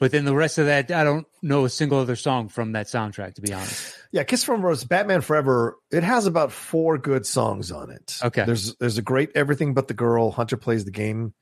But 0.00 0.10
then 0.10 0.24
the 0.24 0.34
rest 0.34 0.58
of 0.58 0.66
that, 0.66 0.90
I 0.90 1.04
don't 1.04 1.28
know 1.42 1.64
a 1.64 1.70
single 1.70 2.00
other 2.00 2.16
song 2.16 2.48
from 2.48 2.72
that 2.72 2.86
soundtrack, 2.86 3.34
to 3.36 3.40
be 3.40 3.52
honest. 3.52 3.94
Yeah, 4.10 4.24
Kiss 4.24 4.42
from 4.42 4.60
a 4.60 4.66
Rose, 4.66 4.82
Batman 4.82 5.20
Forever. 5.20 5.76
It 5.92 6.02
has 6.02 6.26
about 6.26 6.50
four 6.50 6.98
good 6.98 7.24
songs 7.24 7.70
on 7.70 7.92
it. 7.92 8.18
Okay. 8.20 8.44
There's 8.44 8.74
there's 8.78 8.98
a 8.98 9.02
great 9.02 9.30
Everything 9.36 9.74
But 9.74 9.86
the 9.86 9.94
Girl. 9.94 10.32
Hunter 10.32 10.56
plays 10.56 10.84
the 10.84 10.90
game 10.90 11.32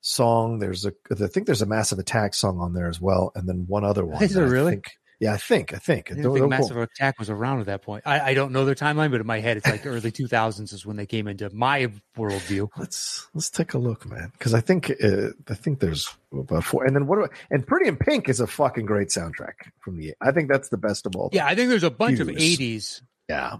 song. 0.00 0.58
There's 0.60 0.86
a 0.86 0.92
I 1.10 1.26
think 1.26 1.44
there's 1.44 1.60
a 1.60 1.66
Massive 1.66 1.98
Attack 1.98 2.32
song 2.34 2.58
on 2.58 2.72
there 2.72 2.88
as 2.88 2.98
well, 3.00 3.32
and 3.34 3.46
then 3.46 3.66
one 3.68 3.84
other 3.84 4.06
one. 4.06 4.22
Is 4.22 4.32
there 4.32 4.44
that 4.44 4.50
I 4.50 4.52
really? 4.52 4.72
think- 4.72 4.90
yeah, 5.18 5.32
I 5.32 5.36
think. 5.38 5.72
I 5.72 5.78
think. 5.78 6.10
I 6.10 6.14
Don't- 6.14 6.24
think 6.24 6.38
don't 6.38 6.48
Massive 6.50 6.76
Attack 6.76 7.18
was 7.18 7.30
around 7.30 7.60
at 7.60 7.66
that 7.66 7.82
point. 7.82 8.02
I, 8.06 8.20
I 8.30 8.34
don't 8.34 8.52
know 8.52 8.64
their 8.64 8.74
timeline, 8.74 9.10
but 9.10 9.20
in 9.20 9.26
my 9.26 9.40
head, 9.40 9.56
it's 9.56 9.66
like 9.66 9.86
early 9.86 10.12
2000s 10.12 10.72
is 10.72 10.84
when 10.84 10.96
they 10.96 11.06
came 11.06 11.26
into 11.28 11.48
my 11.54 11.90
worldview. 12.16 12.68
Let's 12.76 13.26
let's 13.34 13.48
take 13.50 13.72
a 13.74 13.78
look, 13.78 14.04
man, 14.06 14.30
because 14.32 14.52
I 14.54 14.60
think 14.60 14.90
uh, 15.02 15.28
I 15.48 15.54
think 15.54 15.80
there's 15.80 16.14
about 16.32 16.64
four, 16.64 16.84
and 16.84 16.94
then 16.94 17.06
what? 17.06 17.18
I, 17.30 17.34
and 17.50 17.66
Pretty 17.66 17.88
in 17.88 17.96
Pink 17.96 18.28
is 18.28 18.40
a 18.40 18.46
fucking 18.46 18.84
great 18.86 19.08
soundtrack 19.08 19.54
from 19.80 19.96
the. 19.96 20.14
I 20.20 20.32
think 20.32 20.50
that's 20.50 20.68
the 20.68 20.76
best 20.78 21.06
of 21.06 21.16
all. 21.16 21.30
Yeah, 21.32 21.46
I 21.46 21.54
think 21.54 21.70
there's 21.70 21.82
a 21.82 21.90
bunch 21.90 22.20
of 22.20 22.28
80s. 22.28 23.00
yeah, 23.28 23.56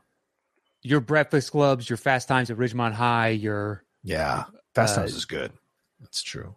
Your 0.83 1.01
Breakfast 1.01 1.51
Clubs, 1.53 1.89
your 1.89 1.97
Fast 1.97 2.29
Times 2.29 2.51
at 2.51 2.59
Ridgemont 2.59 2.93
High, 2.93 3.29
your 3.31 3.83
yeah. 4.05 4.45
Fast 4.75 4.97
Uh, 4.97 5.01
Times 5.01 5.15
is 5.15 5.25
good. 5.25 5.53
That's 6.01 6.23
true. 6.23 6.55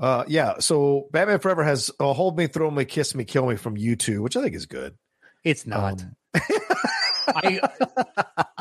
Uh, 0.00 0.24
yeah. 0.26 0.54
So 0.60 1.08
Batman 1.12 1.38
Forever 1.38 1.62
has 1.62 1.90
uh, 2.00 2.12
"Hold 2.12 2.36
Me, 2.36 2.46
Throw 2.46 2.70
Me, 2.70 2.84
Kiss 2.84 3.14
Me, 3.14 3.24
Kill 3.24 3.46
Me" 3.46 3.56
from 3.56 3.76
U2, 3.76 4.20
which 4.20 4.36
I 4.36 4.42
think 4.42 4.54
is 4.54 4.66
good. 4.66 4.96
it's 5.44 5.66
not. 5.66 6.02
Um, 6.02 6.16
I 7.28 7.60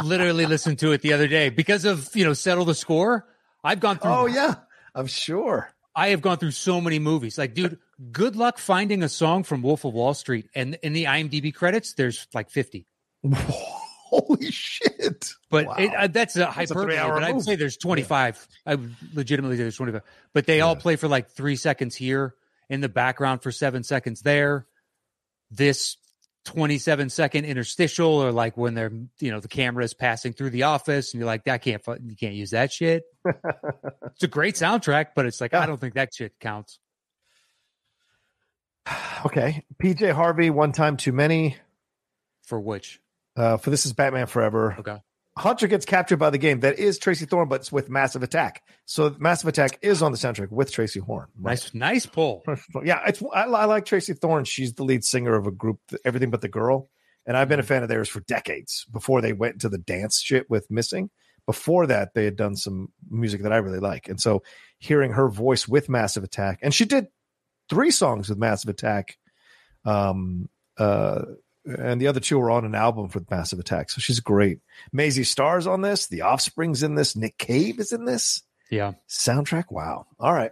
literally 0.04 0.46
listened 0.46 0.80
to 0.80 0.92
it 0.92 1.02
the 1.02 1.14
other 1.14 1.28
day 1.28 1.50
because 1.50 1.86
of, 1.86 2.10
you 2.16 2.24
know, 2.26 2.34
Settle 2.34 2.66
the 2.66 2.76
Score. 2.76 3.26
I've 3.64 3.80
gone 3.80 3.98
through 3.98 4.12
oh 4.12 4.26
yeah, 4.26 4.56
I'm 4.94 5.08
sure. 5.08 5.74
I 5.96 6.10
have 6.10 6.22
gone 6.22 6.38
through 6.38 6.52
so 6.52 6.80
many 6.80 7.00
movies. 7.00 7.38
Like, 7.38 7.54
dude, 7.54 7.80
good 8.12 8.36
luck 8.36 8.58
finding 8.58 9.04
a 9.04 9.10
song 9.10 9.44
from 9.44 9.62
Wolf 9.62 9.86
of 9.86 9.94
Wall 9.94 10.14
Street. 10.14 10.50
And 10.56 10.78
in 10.84 10.94
the 10.94 11.06
IMDb 11.06 11.54
credits, 11.54 11.94
there's 11.94 12.28
like 12.34 12.50
50. 12.50 12.86
Holy 14.10 14.50
shit! 14.52 15.34
But 15.52 15.68
Wow. 15.68 15.76
it, 15.78 15.94
uh, 15.96 16.08
that's 16.08 16.36
a 16.36 16.52
That's 16.56 16.72
a 16.72 16.74
but 16.74 16.90
I'd 17.24 17.42
say 17.42 17.56
there's 17.56 17.78
25. 17.78 18.48
I 18.66 18.76
would 18.76 18.96
legitimately 19.14 19.58
say 19.58 19.64
there's 19.64 19.76
25. 19.78 20.02
But 20.34 20.46
they 20.48 20.62
all 20.62 20.76
play 20.76 20.96
for 20.96 21.08
like 21.08 21.30
three 21.30 21.56
seconds 21.56 21.96
here 21.96 22.34
in 22.70 22.82
the 22.82 22.90
background 22.90 23.44
for 23.44 23.52
seven 23.52 23.84
seconds 23.84 24.22
there. 24.22 24.66
This 25.52 25.98
27 26.46 27.10
second 27.10 27.46
interstitial, 27.46 28.10
or 28.10 28.32
like 28.32 28.58
when 28.58 28.74
they're, 28.74 28.92
you 29.20 29.30
know, 29.32 29.40
the 29.40 29.48
camera 29.48 29.84
is 29.84 29.94
passing 29.94 30.34
through 30.34 30.50
the 30.52 30.64
office 30.64 31.14
and 31.14 31.20
you're 31.20 31.28
like, 31.28 31.44
that 31.44 31.62
can't, 31.62 31.82
you 32.04 32.16
can't 32.16 32.34
use 32.34 32.52
that 32.52 32.72
shit. 32.72 33.04
it's 33.26 34.24
a 34.24 34.28
great 34.28 34.56
soundtrack, 34.56 35.08
but 35.16 35.26
it's 35.28 35.40
like, 35.42 35.52
Yeah. 35.52 35.60
I 35.62 35.66
don't 35.68 35.80
think 35.80 35.94
that 35.96 36.10
shit 36.16 36.34
counts. 36.40 36.80
Okay, 39.26 39.66
PJ 39.84 40.14
Harvey, 40.14 40.50
one 40.50 40.72
time 40.72 40.96
too 40.96 41.12
many. 41.12 41.58
For 42.44 42.58
which? 42.60 43.00
Uh, 43.40 43.56
for 43.56 43.70
this 43.70 43.86
is 43.86 43.94
Batman 43.94 44.28
Forever. 44.28 44.76
Okay. 44.80 44.98
Hunter 45.38 45.68
gets 45.68 45.86
captured 45.86 46.18
by 46.18 46.30
the 46.30 46.38
game. 46.38 46.60
That 46.60 46.78
is 46.78 47.00
Tracy 47.00 47.26
Thorn, 47.26 47.48
but 47.48 47.62
it's 47.62 47.72
with 47.72 47.90
Massive 47.90 48.24
Attack. 48.24 48.62
So 48.84 49.16
Massive 49.18 49.48
Attack 49.48 49.80
is 49.82 50.02
on 50.02 50.12
the 50.12 50.18
soundtrack 50.18 50.52
with 50.52 50.70
Tracy 50.70 51.00
Thorn. 51.00 51.28
Nice, 51.40 51.74
nice 51.74 52.06
pull. 52.06 52.44
Yeah, 52.84 53.00
it's 53.08 53.24
I, 53.34 53.44
I 53.44 53.66
like 53.66 53.86
Tracy 53.86 54.14
Thorn. 54.14 54.44
She's 54.44 54.74
the 54.74 54.84
lead 54.84 55.06
singer 55.06 55.36
of 55.36 55.48
a 55.48 55.52
group, 55.52 55.80
Everything 56.04 56.30
But 56.30 56.42
the 56.42 56.50
Girl, 56.50 56.90
and 57.26 57.38
I've 57.38 57.48
been 57.48 57.62
a 57.62 57.64
fan 57.64 57.84
of 57.84 57.88
theirs 57.88 58.10
for 58.10 58.20
decades. 58.20 58.86
Before 58.92 59.22
they 59.22 59.32
went 59.32 59.54
into 59.54 59.70
the 59.70 59.78
dance 59.78 60.20
shit 60.20 60.50
with 60.50 60.70
Missing, 60.70 61.10
before 61.46 61.88
that 61.88 62.14
they 62.14 62.26
had 62.26 62.36
done 62.36 62.58
some 62.58 62.92
music 63.10 63.44
that 63.44 63.54
I 63.54 63.58
really 63.58 63.80
like, 63.80 64.10
and 64.10 64.20
so 64.20 64.44
hearing 64.80 65.14
her 65.14 65.30
voice 65.30 65.66
with 65.66 65.88
Massive 65.88 66.26
Attack, 66.26 66.60
and 66.62 66.74
she 66.74 66.84
did 66.84 67.08
three 67.70 67.92
songs 67.92 68.28
with 68.28 68.38
Massive 68.38 68.70
Attack, 68.70 69.18
um, 69.86 70.50
uh, 70.78 71.22
and 71.66 72.00
the 72.00 72.08
other 72.08 72.20
two 72.20 72.40
were 72.40 72.52
on 72.52 72.66
an 72.66 72.76
album 72.76 73.10
for 73.10 73.22
Massive 73.30 73.60
Attack. 73.60 73.90
So 73.90 74.00
she's 74.00 74.20
great. 74.20 74.60
Mazzy 74.96 75.26
Star's 75.26 75.68
on 75.68 75.82
this. 75.82 76.08
The 76.08 76.22
Offspring's 76.22 76.84
in 76.84 76.96
this. 76.96 77.16
Nick 77.16 77.38
Cave 77.38 77.80
is 77.80 77.92
in 77.92 78.06
this 78.06 78.42
Yeah. 78.70 78.94
soundtrack. 79.08 79.66
Wow. 79.72 80.08
All 80.20 80.34
right. 80.34 80.52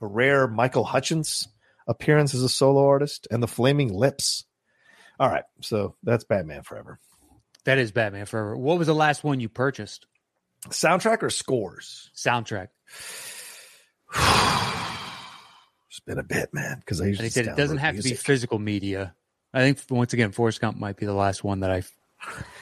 A 0.00 0.06
rare 0.06 0.46
Michael 0.46 0.84
Hutchence 0.84 1.48
appearance 1.86 2.34
as 2.34 2.42
a 2.42 2.48
solo 2.48 2.86
artist 2.86 3.26
and 3.30 3.42
the 3.42 3.48
Flaming 3.48 3.92
Lips. 3.92 4.44
All 5.18 5.28
right. 5.30 5.44
So 5.62 5.96
that's 6.02 6.24
Batman 6.24 6.62
Forever. 6.62 6.98
That 7.64 7.78
is 7.78 7.92
Batman 7.92 8.26
Forever. 8.26 8.56
What 8.56 8.78
was 8.78 8.86
the 8.86 8.94
last 8.94 9.24
one 9.24 9.40
you 9.40 9.48
purchased? 9.48 10.06
Soundtrack 10.68 11.22
or 11.22 11.30
scores? 11.30 12.10
Soundtrack. 12.14 12.68
It's 15.90 16.00
been 16.00 16.18
a 16.18 16.24
bit, 16.24 16.52
man, 16.52 16.80
because 16.80 17.00
I 17.00 17.06
usually 17.06 17.28
said 17.28 17.46
it 17.46 17.56
doesn't 17.56 17.78
have 17.78 17.94
to 17.96 18.02
be 18.02 18.14
physical 18.14 18.58
media. 18.58 19.14
I 19.54 19.60
think 19.72 19.80
once 19.90 20.12
again, 20.12 20.32
Forrest 20.32 20.60
Gump 20.60 20.78
might 20.78 20.96
be 20.96 21.06
the 21.06 21.14
last 21.14 21.44
one 21.44 21.60
that 21.60 21.70
I 21.70 21.82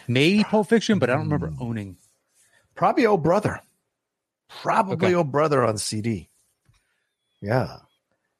maybe 0.06 0.44
Pulp 0.44 0.68
Fiction, 0.68 0.98
but 0.98 1.08
I 1.10 1.14
don't 1.14 1.24
remember 1.24 1.48
Hmm. 1.48 1.62
owning. 1.62 1.96
Probably 2.74 3.06
Oh 3.06 3.16
Brother. 3.16 3.60
Probably 4.48 5.08
Okay. 5.08 5.14
Oh 5.14 5.24
Brother 5.24 5.64
on 5.64 5.78
CD. 5.78 6.28
Yeah. 7.40 7.78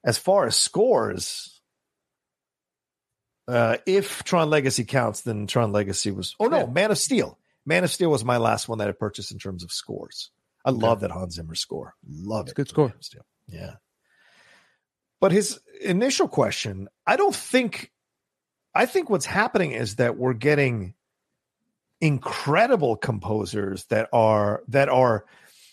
As 0.05 0.17
far 0.17 0.45
as 0.45 0.55
scores, 0.55 1.61
uh, 3.47 3.77
if 3.85 4.23
Tron 4.23 4.49
Legacy 4.49 4.85
counts, 4.85 5.21
then 5.21 5.47
Tron 5.47 5.71
Legacy 5.71 6.11
was. 6.11 6.35
Oh 6.39 6.45
no, 6.47 6.59
Yeah. 6.59 6.65
Man 6.67 6.91
of 6.91 6.97
Steel. 6.97 7.39
Man 7.65 7.83
of 7.83 7.91
Steel 7.91 8.11
was 8.11 8.23
my 8.25 8.37
last 8.37 8.67
one 8.69 8.77
that 8.79 8.87
I 8.89 8.91
purchased 8.91 9.31
in 9.31 9.39
terms 9.39 9.63
of 9.63 9.71
scores. 9.71 10.31
I 10.65 10.69
Okay. 10.69 10.79
love 10.79 10.99
that 11.01 11.11
Hans 11.11 11.35
Zimmer 11.35 11.55
score. 11.55 11.95
Love 12.07 12.45
It's 12.45 12.51
it. 12.51 12.55
good 12.55 12.69
score. 12.69 12.87
Man 12.89 12.97
of 12.97 13.03
Steel. 13.03 13.25
Yeah. 13.47 13.75
But 15.19 15.31
his 15.31 15.59
initial 15.81 16.27
question, 16.27 16.89
I 17.07 17.15
don't 17.15 17.35
think. 17.35 17.91
I 18.75 18.85
think 18.85 19.09
what's 19.09 19.25
happening 19.25 19.71
is 19.71 19.97
that 19.97 20.17
we're 20.17 20.33
getting 20.33 20.93
incredible 22.01 22.97
composers 22.97 23.85
that 23.85 24.09
are 24.11 24.63
that 24.67 24.89
are 24.89 25.25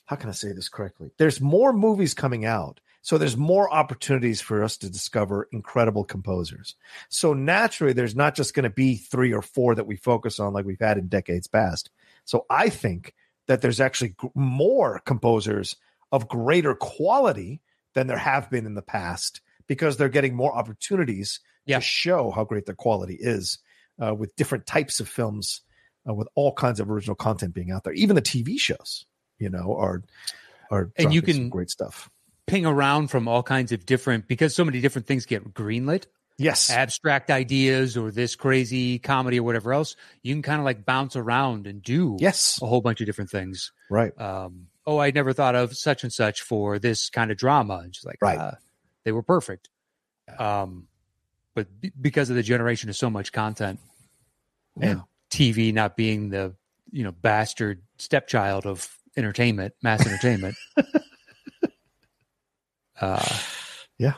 how 0.06 0.16
can 0.16 0.28
I 0.28 0.32
say 0.32 0.52
this 0.52 0.68
correctly? 0.68 1.10
There's 1.18 1.40
more 1.40 1.72
movies 1.72 2.14
coming 2.14 2.44
out. 2.44 2.80
So 3.02 3.16
there's 3.16 3.36
more 3.36 3.72
opportunities 3.72 4.40
for 4.40 4.62
us 4.62 4.76
to 4.78 4.90
discover 4.90 5.48
incredible 5.52 6.04
composers. 6.04 6.74
So 7.08 7.32
naturally 7.32 7.92
there's 7.92 8.16
not 8.16 8.34
just 8.34 8.52
going 8.52 8.64
to 8.64 8.70
be 8.70 8.96
3 8.96 9.32
or 9.32 9.40
4 9.40 9.76
that 9.76 9.86
we 9.86 9.96
focus 9.96 10.38
on 10.38 10.52
like 10.52 10.66
we've 10.66 10.80
had 10.80 10.98
in 10.98 11.06
decades 11.06 11.46
past. 11.46 11.90
So 12.24 12.44
I 12.50 12.68
think 12.68 13.14
that 13.46 13.62
there's 13.62 13.80
actually 13.80 14.16
more 14.34 15.00
composers 15.06 15.76
of 16.12 16.28
greater 16.28 16.74
quality 16.74 17.60
than 17.94 18.06
there 18.06 18.18
have 18.18 18.50
been 18.50 18.66
in 18.66 18.74
the 18.74 18.82
past 18.82 19.40
because 19.66 19.96
they're 19.96 20.08
getting 20.08 20.34
more 20.34 20.54
opportunities 20.54 21.40
Yeah. 21.66 21.78
to 21.78 21.82
show 21.82 22.30
how 22.30 22.44
great 22.44 22.66
their 22.66 22.74
quality 22.74 23.16
is 23.20 23.58
uh, 24.02 24.14
with 24.14 24.34
different 24.36 24.66
types 24.66 25.00
of 25.00 25.08
films 25.08 25.62
uh, 26.08 26.14
with 26.14 26.28
all 26.34 26.52
kinds 26.52 26.80
of 26.80 26.90
original 26.90 27.14
content 27.16 27.54
being 27.54 27.70
out 27.70 27.84
there. 27.84 27.92
Even 27.92 28.16
the 28.16 28.22
TV 28.22 28.58
shows, 28.58 29.04
you 29.38 29.50
know, 29.50 29.76
are 29.76 30.02
are 30.70 30.90
And 30.96 31.12
you 31.12 31.22
can- 31.22 31.48
great 31.50 31.70
stuff. 31.70 32.08
Ping 32.46 32.66
around 32.66 33.08
from 33.08 33.28
all 33.28 33.42
kinds 33.44 33.70
of 33.70 33.86
different 33.86 34.26
because 34.26 34.54
so 34.56 34.64
many 34.64 34.80
different 34.80 35.06
things 35.06 35.24
get 35.26 35.54
greenlit, 35.54 36.06
Yes, 36.38 36.68
abstract 36.70 37.30
ideas 37.30 37.96
or 37.96 38.10
this 38.10 38.34
crazy 38.34 38.98
comedy 38.98 39.38
or 39.38 39.42
whatever 39.44 39.72
else. 39.72 39.94
You 40.22 40.34
can 40.34 40.42
kind 40.42 40.58
of 40.58 40.64
like 40.64 40.84
bounce 40.86 41.14
around 41.14 41.66
and 41.68 41.80
do 41.82 42.16
yes, 42.18 42.58
a 42.62 42.66
whole 42.66 42.80
bunch 42.80 43.00
of 43.00 43.06
different 43.06 43.30
things. 43.30 43.70
right. 43.90 44.18
Um, 44.20 44.66
oh, 44.86 44.98
I 44.98 45.10
never 45.12 45.32
thought 45.32 45.54
of 45.54 45.76
such 45.76 46.02
and 46.02 46.12
such 46.12 46.40
for 46.40 46.78
this 46.80 47.08
kind 47.10 47.30
of 47.30 47.36
drama. 47.36 47.82
And 47.84 47.92
just 47.92 48.06
like, 48.06 48.18
Right. 48.22 48.38
ah, 48.38 48.54
they 49.04 49.12
were 49.12 49.22
perfect. 49.22 49.68
Um, 50.38 50.88
but 51.54 51.66
b- 51.80 51.92
because 52.00 52.30
of 52.30 52.36
the 52.36 52.42
generation 52.42 52.88
of 52.90 52.96
so 52.96 53.10
much 53.10 53.32
content 53.32 53.78
and 54.80 55.02
TV 55.30 55.72
not 55.74 55.96
being 55.96 56.30
the 56.30 56.54
you 56.90 57.04
know 57.04 57.12
bastard 57.12 57.82
stepchild 57.98 58.66
of 58.66 58.88
entertainment, 59.16 59.74
mass 59.82 60.06
entertainment. 60.06 60.56
uh, 63.00 63.38
yeah, 63.98 64.14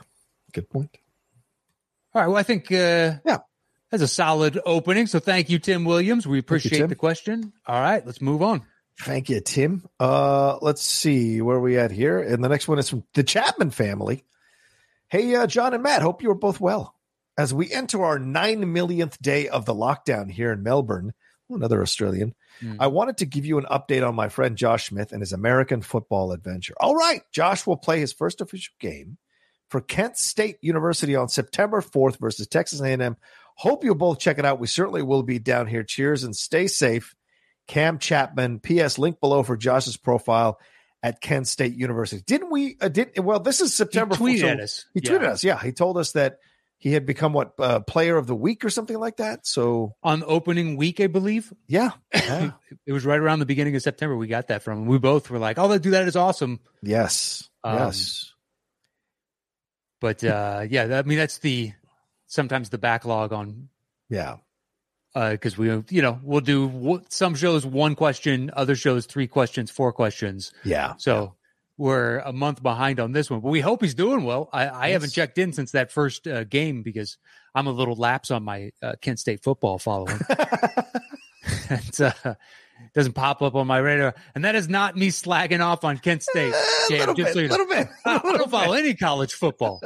Good 0.52 0.68
point. 0.70 0.96
all 2.14 2.22
right. 2.22 2.28
Well, 2.28 2.36
I 2.36 2.42
think 2.42 2.70
uh, 2.70 3.14
Yeah. 3.24 3.38
that's 3.90 4.02
a 4.02 4.08
solid 4.08 4.58
opening. 4.64 5.06
So 5.06 5.18
thank 5.18 5.50
you, 5.50 5.58
Tim 5.58 5.84
Williams. 5.84 6.26
We 6.26 6.38
appreciate 6.38 6.78
Tim. 6.78 6.88
the 6.88 6.94
question. 6.96 7.52
All 7.66 7.80
right, 7.80 8.04
let's 8.04 8.20
move 8.20 8.42
on. 8.42 8.62
Thank 9.00 9.30
you, 9.30 9.40
Tim. 9.40 9.86
Uh, 9.98 10.58
let's 10.60 10.82
see 10.82 11.40
where 11.40 11.58
we 11.58 11.78
at 11.78 11.90
here. 11.90 12.20
And 12.20 12.44
the 12.44 12.48
next 12.48 12.68
one 12.68 12.78
is 12.78 12.90
from 12.90 13.04
the 13.14 13.22
Chapman 13.22 13.70
family. 13.70 14.24
Hey, 15.08 15.34
uh, 15.34 15.46
John 15.46 15.74
and 15.74 15.82
Matt, 15.82 16.02
hope 16.02 16.22
you 16.22 16.30
are 16.30 16.34
both 16.36 16.60
well. 16.60 16.94
As 17.38 17.54
we 17.54 17.70
enter 17.72 18.04
our 18.04 18.18
nine 18.18 18.72
millionth 18.72 19.20
day 19.20 19.48
of 19.48 19.64
the 19.64 19.74
lockdown 19.74 20.30
here 20.30 20.52
in 20.52 20.62
Melbourne, 20.62 21.12
another 21.50 21.82
Australian, 21.82 22.34
Hmm. 22.60 22.76
I 22.78 22.88
wanted 22.88 23.16
to 23.18 23.26
give 23.26 23.46
you 23.46 23.56
an 23.58 23.64
update 23.64 24.06
on 24.06 24.14
my 24.14 24.28
friend 24.28 24.56
Josh 24.56 24.88
Smith 24.88 25.12
and 25.12 25.20
his 25.22 25.32
American 25.32 25.80
football 25.80 26.32
adventure. 26.32 26.74
All 26.78 26.94
right, 26.94 27.22
Josh 27.32 27.66
will 27.66 27.78
play 27.78 27.98
his 28.00 28.12
first 28.12 28.40
official 28.42 28.74
game 28.78 29.16
for 29.70 29.80
Kent 29.80 30.18
State 30.18 30.58
University 30.60 31.16
on 31.16 31.28
September 31.30 31.80
4th 31.80 32.18
versus 32.20 32.46
Texas 32.46 32.80
A&M. 32.82 33.16
Hope 33.56 33.84
you'll 33.84 33.94
both 33.94 34.18
check 34.18 34.38
it 34.38 34.44
out. 34.44 34.60
We 34.60 34.66
certainly 34.66 35.02
will 35.02 35.22
be 35.22 35.38
down 35.38 35.66
here. 35.66 35.82
Cheers 35.82 36.24
and 36.24 36.36
stay 36.36 36.66
safe. 36.66 37.14
Cam 37.68 37.98
Chapman. 37.98 38.60
P.S. 38.60 38.98
Link 38.98 39.18
below 39.20 39.42
for 39.42 39.56
Josh's 39.56 39.96
profile 39.96 40.58
at 41.02 41.20
Kent 41.22 41.48
State 41.48 41.74
University. 41.74 42.22
Didn't 42.26 42.50
we? 42.50 42.76
Uh, 42.80 42.88
did 42.88 43.18
well? 43.18 43.40
This 43.40 43.60
is 43.62 43.70
He 43.72 43.76
September. 43.76 44.14
tweeted 44.14 44.40
so- 44.40 44.48
at 44.48 44.60
us. 44.60 44.84
He 44.94 45.00
Yeah. 45.02 45.10
tweeted 45.10 45.24
us. 45.26 45.42
Yeah, 45.44 45.58
he 45.62 45.72
told 45.72 45.96
us 45.96 46.12
that 46.12 46.38
he 46.82 46.92
had 46.92 47.06
become 47.06 47.32
what 47.32 47.52
uh, 47.58 47.78
player 47.80 48.16
of 48.16 48.26
the 48.26 48.34
week 48.34 48.64
or 48.64 48.70
something 48.70 48.98
like 48.98 49.18
that. 49.18 49.46
So 49.46 49.94
On 50.02 50.24
opening 50.26 50.76
week, 50.76 50.98
I 51.00 51.06
believe. 51.06 51.52
yeah, 51.68 51.90
yeah. 52.14 52.50
It 52.86 52.92
was 52.92 53.04
right 53.06 53.20
around 53.20 53.38
the 53.38 53.46
beginning 53.46 53.76
of 53.76 53.82
September 53.82 54.16
we 54.16 54.26
got 54.26 54.48
that 54.48 54.62
from 54.62 54.78
him. 54.82 54.86
We 54.86 54.98
both 54.98 55.30
were 55.30 55.38
like, 55.38 55.58
"Oh, 55.58 55.68
they 55.68 55.78
do 55.78 55.92
that 55.92 56.08
is 56.08 56.16
awesome." 56.16 56.58
yes, 56.82 57.48
Um, 57.62 57.78
yes, 57.78 58.32
But 60.00 60.24
uh 60.24 60.66
yeah, 60.68 60.86
that- 60.86 61.04
I 61.04 61.08
mean 61.08 61.18
that's 61.18 61.38
the 61.38 61.72
sometimes 62.26 62.70
the 62.70 62.78
backlog 62.78 63.32
on 63.32 63.68
yeah, 64.08 64.36
because 65.14 65.56
we 65.56 65.68
you 65.90 66.02
know 66.02 66.18
we'll 66.22 66.40
do 66.40 67.00
some 67.08 67.34
shows 67.34 67.64
one 67.64 67.94
question, 67.94 68.50
other 68.54 68.74
shows 68.74 69.06
three 69.06 69.26
questions, 69.28 69.70
four 69.70 69.92
questions. 69.92 70.52
yeah. 70.64 70.94
So 70.98 71.34
we're 71.82 72.18
a 72.20 72.32
month 72.32 72.62
behind 72.62 73.00
on 73.00 73.10
this 73.10 73.28
one, 73.28 73.40
but 73.40 73.48
we 73.48 73.58
hope 73.60 73.82
he's 73.82 73.94
doing 73.96 74.22
well. 74.22 74.48
I, 74.52 74.68
I 74.68 74.88
haven't 74.90 75.10
checked 75.10 75.36
in 75.36 75.52
since 75.52 75.72
that 75.72 75.90
first 75.90 76.28
uh, 76.28 76.44
game 76.44 76.82
because 76.84 77.18
I'm 77.56 77.66
a 77.66 77.72
little 77.72 77.96
lapse 77.96 78.30
on 78.30 78.44
my 78.44 78.70
uh, 78.80 78.92
Kent 79.00 79.18
State 79.18 79.42
football 79.42 79.80
following. 79.80 80.20
it 81.70 82.00
uh, 82.00 82.34
doesn't 82.94 83.14
pop 83.14 83.42
up 83.42 83.56
on 83.56 83.66
my 83.66 83.78
radar, 83.78 84.14
and 84.36 84.44
that 84.44 84.54
is 84.54 84.68
not 84.68 84.96
me 84.96 85.08
slagging 85.08 85.58
off 85.58 85.82
on 85.82 85.98
Kent 85.98 86.22
State. 86.22 86.54
a 86.54 86.92
little 86.98 87.14
bit, 87.16 87.32
so 87.32 87.40
you 87.40 87.48
know. 87.48 87.56
little 87.58 87.66
bit. 87.66 87.88
I 88.06 88.14
little 88.14 88.32
don't 88.38 88.50
follow 88.52 88.74
bit. 88.76 88.84
any 88.84 88.94
college 88.94 89.32
football. 89.32 89.82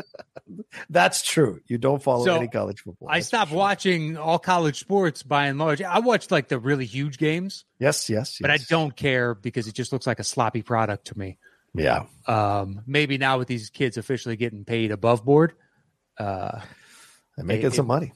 That's 0.91 1.23
true. 1.23 1.61
You 1.67 1.79
don't 1.79 2.03
follow 2.03 2.27
So, 2.27 2.37
any 2.37 2.49
college 2.49 2.81
football. 2.83 3.09
I 3.09 3.17
That's 3.21 3.29
stopped 3.29 3.51
sure. 3.53 3.59
watching 3.59 4.19
all 4.19 4.39
college 4.39 4.81
sports 4.81 5.23
by 5.23 5.47
and 5.47 5.59
large. 5.59 5.81
I 5.81 6.01
watched 6.01 6.31
like 6.31 6.49
the 6.49 6.59
really 6.59 6.85
huge 6.85 7.17
games, 7.17 7.65
Yes, 7.79 8.11
yes, 8.11 8.37
but 8.39 8.51
I 8.51 8.59
don't 8.59 8.95
care 8.95 9.35
because 9.35 9.67
it 9.67 9.75
just 9.75 9.95
looks 9.95 10.07
like 10.07 10.19
a 10.21 10.25
sloppy 10.25 10.61
product 10.61 11.07
to 11.07 11.19
me. 11.19 11.39
Yeah, 11.79 12.05
Um, 12.27 12.83
maybe 12.87 13.19
now 13.19 13.39
with 13.39 13.49
these 13.49 13.71
kids 13.71 13.97
officially 13.97 14.37
getting 14.37 14.65
paid 14.65 14.91
above 14.91 15.25
board, 15.25 15.53
uh, 16.19 16.61
they're 17.37 17.45
making 17.45 17.67
It- 17.67 17.75
some 17.75 17.87
money. 17.87 18.13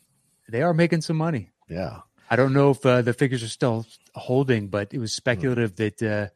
they 0.49 0.63
are 0.63 0.75
making 0.75 1.03
some 1.03 1.17
money. 1.17 1.51
Yeah, 1.69 2.01
I 2.31 2.37
don't 2.37 2.53
know 2.53 2.71
if 2.71 2.85
uh, 2.85 3.03
the 3.03 3.13
figures 3.13 3.43
are 3.43 3.49
still 3.49 3.87
holding, 4.15 4.69
but 4.69 4.93
it 4.95 4.99
was 4.99 5.13
speculative 5.13 5.77
that 5.77 6.03
uh, 6.03 6.29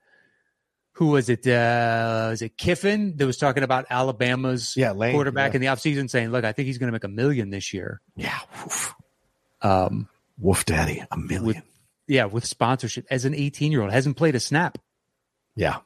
who 0.93 1.09
was 1.09 1.29
it? 1.29 1.45
Uh, 1.47 2.31
is 2.33 2.43
it 2.43 2.57
Kiffin 2.57 3.17
that 3.17 3.27
was 3.27 3.37
talking 3.37 3.63
about 3.65 3.87
Alabama's 3.91 4.75
yeah. 4.77 4.93
Lane, 4.93 5.13
quarterback 5.15 5.53
Yeah, 5.53 5.57
in 5.57 5.61
the 5.63 5.67
offseason 5.69 6.09
saying, 6.09 6.29
"Look, 6.31 6.45
I 6.45 6.53
think 6.53 6.67
he's 6.67 6.79
going 6.79 6.89
to 6.89 6.93
make 6.93 7.05
a 7.05 7.09
million 7.09 7.51
this 7.51 7.73
year." 7.75 8.01
yeah. 8.17 8.39
Woof. 8.63 8.95
Um, 9.63 10.09
Woof, 10.39 10.65
daddy, 10.67 11.03
a 11.11 11.17
million. 11.17 11.63
yeah, 12.07 12.27
with 12.27 12.45
sponsorship 12.45 13.07
as 13.11 13.25
an 13.25 13.35
18 13.35 13.73
year 13.73 13.83
old, 13.83 13.91
hasn't 13.93 14.17
played 14.17 14.35
a 14.35 14.41
snap. 14.41 14.79
yeah, 15.57 15.79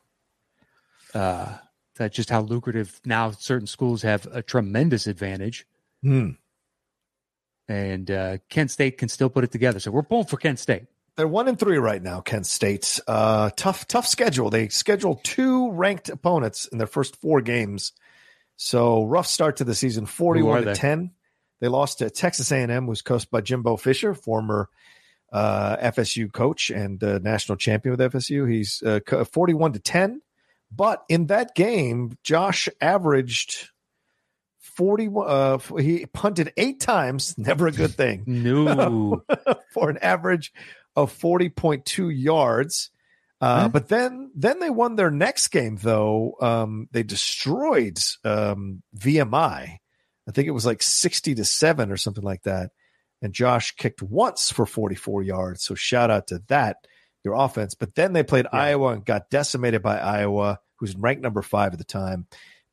Uh, 1.14 1.56
that's 1.96 2.14
just 2.14 2.30
how 2.30 2.42
lucrative 2.42 3.00
now. 3.04 3.30
Certain 3.32 3.66
schools 3.66 4.02
have 4.02 4.26
a 4.30 4.42
tremendous 4.42 5.06
advantage, 5.06 5.66
Hmm. 6.02 6.30
and 7.68 8.10
uh, 8.10 8.38
Kent 8.48 8.70
State 8.70 8.98
can 8.98 9.08
still 9.08 9.28
put 9.28 9.44
it 9.44 9.50
together. 9.52 9.80
So 9.80 9.90
we're 9.90 10.02
pulling 10.02 10.26
for 10.26 10.36
Kent 10.36 10.58
State. 10.58 10.84
They're 11.16 11.26
one 11.28 11.48
and 11.48 11.58
three 11.58 11.78
right 11.78 12.00
now. 12.02 12.20
Kent 12.20 12.46
State, 12.46 13.00
uh, 13.08 13.50
tough, 13.56 13.88
tough 13.88 14.06
schedule. 14.06 14.50
They 14.50 14.68
scheduled 14.68 15.24
two 15.24 15.70
ranked 15.72 16.08
opponents 16.08 16.66
in 16.66 16.78
their 16.78 16.86
first 16.86 17.16
four 17.16 17.40
games, 17.40 17.92
so 18.56 19.04
rough 19.04 19.26
start 19.26 19.56
to 19.56 19.64
the 19.64 19.74
season. 19.74 20.06
Forty-one 20.06 20.64
to 20.64 20.74
ten. 20.74 21.10
They 21.60 21.66
lost 21.66 21.98
to 21.98 22.08
Texas 22.10 22.52
A&M, 22.52 22.86
who's 22.86 23.02
coached 23.02 23.32
by 23.32 23.40
Jimbo 23.40 23.76
Fisher, 23.76 24.14
former 24.14 24.68
uh, 25.32 25.76
FSU 25.78 26.32
coach 26.32 26.70
and 26.70 27.02
uh, 27.02 27.18
national 27.18 27.56
champion 27.56 27.96
with 27.96 28.12
FSU. 28.12 28.48
He's 28.48 28.80
uh, 28.84 29.00
forty-one 29.32 29.72
to 29.72 29.80
ten. 29.80 30.22
But 30.70 31.02
in 31.08 31.26
that 31.26 31.54
game, 31.54 32.16
Josh 32.22 32.68
averaged 32.80 33.70
forty-one. 34.60 35.26
Uh, 35.28 35.58
he 35.78 36.06
punted 36.06 36.52
eight 36.56 36.80
times. 36.80 37.34
Never 37.38 37.66
a 37.66 37.72
good 37.72 37.94
thing 37.94 38.24
No, 38.26 39.22
for 39.72 39.90
an 39.90 39.98
average 39.98 40.52
of 40.96 41.16
40.2 41.16 42.10
yards. 42.14 42.90
Uh, 43.40 43.66
Hmm. 43.66 43.70
But 43.70 43.88
then, 43.88 44.32
then 44.34 44.58
they 44.58 44.68
won 44.70 44.96
their 44.96 45.12
next 45.12 45.48
game. 45.48 45.76
Though 45.76 46.34
um, 46.40 46.88
they 46.90 47.04
destroyed 47.04 47.98
um, 48.24 48.82
VMI. 48.96 49.76
I 50.28 50.32
think 50.32 50.48
it 50.48 50.52
was 50.52 50.66
like 50.66 50.82
60 50.82 51.36
to 51.36 51.44
seven 51.44 51.92
or 51.92 51.96
something 51.96 52.24
like 52.24 52.42
that. 52.42 52.70
And 53.22 53.32
Josh 53.32 53.74
kicked 53.76 54.02
once 54.02 54.50
for 54.52 54.66
44 54.66 55.22
yards. 55.22 55.64
So 55.64 55.74
shout 55.74 56.10
out 56.10 56.26
to 56.28 56.40
that, 56.48 56.76
your 57.24 57.34
offense. 57.34 57.74
But 57.74 57.94
then 57.94 58.12
they 58.12 58.22
played 58.22 58.46
Yeah. 58.52 58.60
Iowa 58.60 58.92
and 58.92 59.04
got 59.04 59.30
decimated 59.30 59.82
by 59.82 59.98
Iowa, 59.98 60.60
who's 60.76 60.96
ranked 60.96 61.22
number 61.22 61.42
five 61.42 61.72
at 61.72 61.78
the 61.78 61.84
time. 61.84 62.26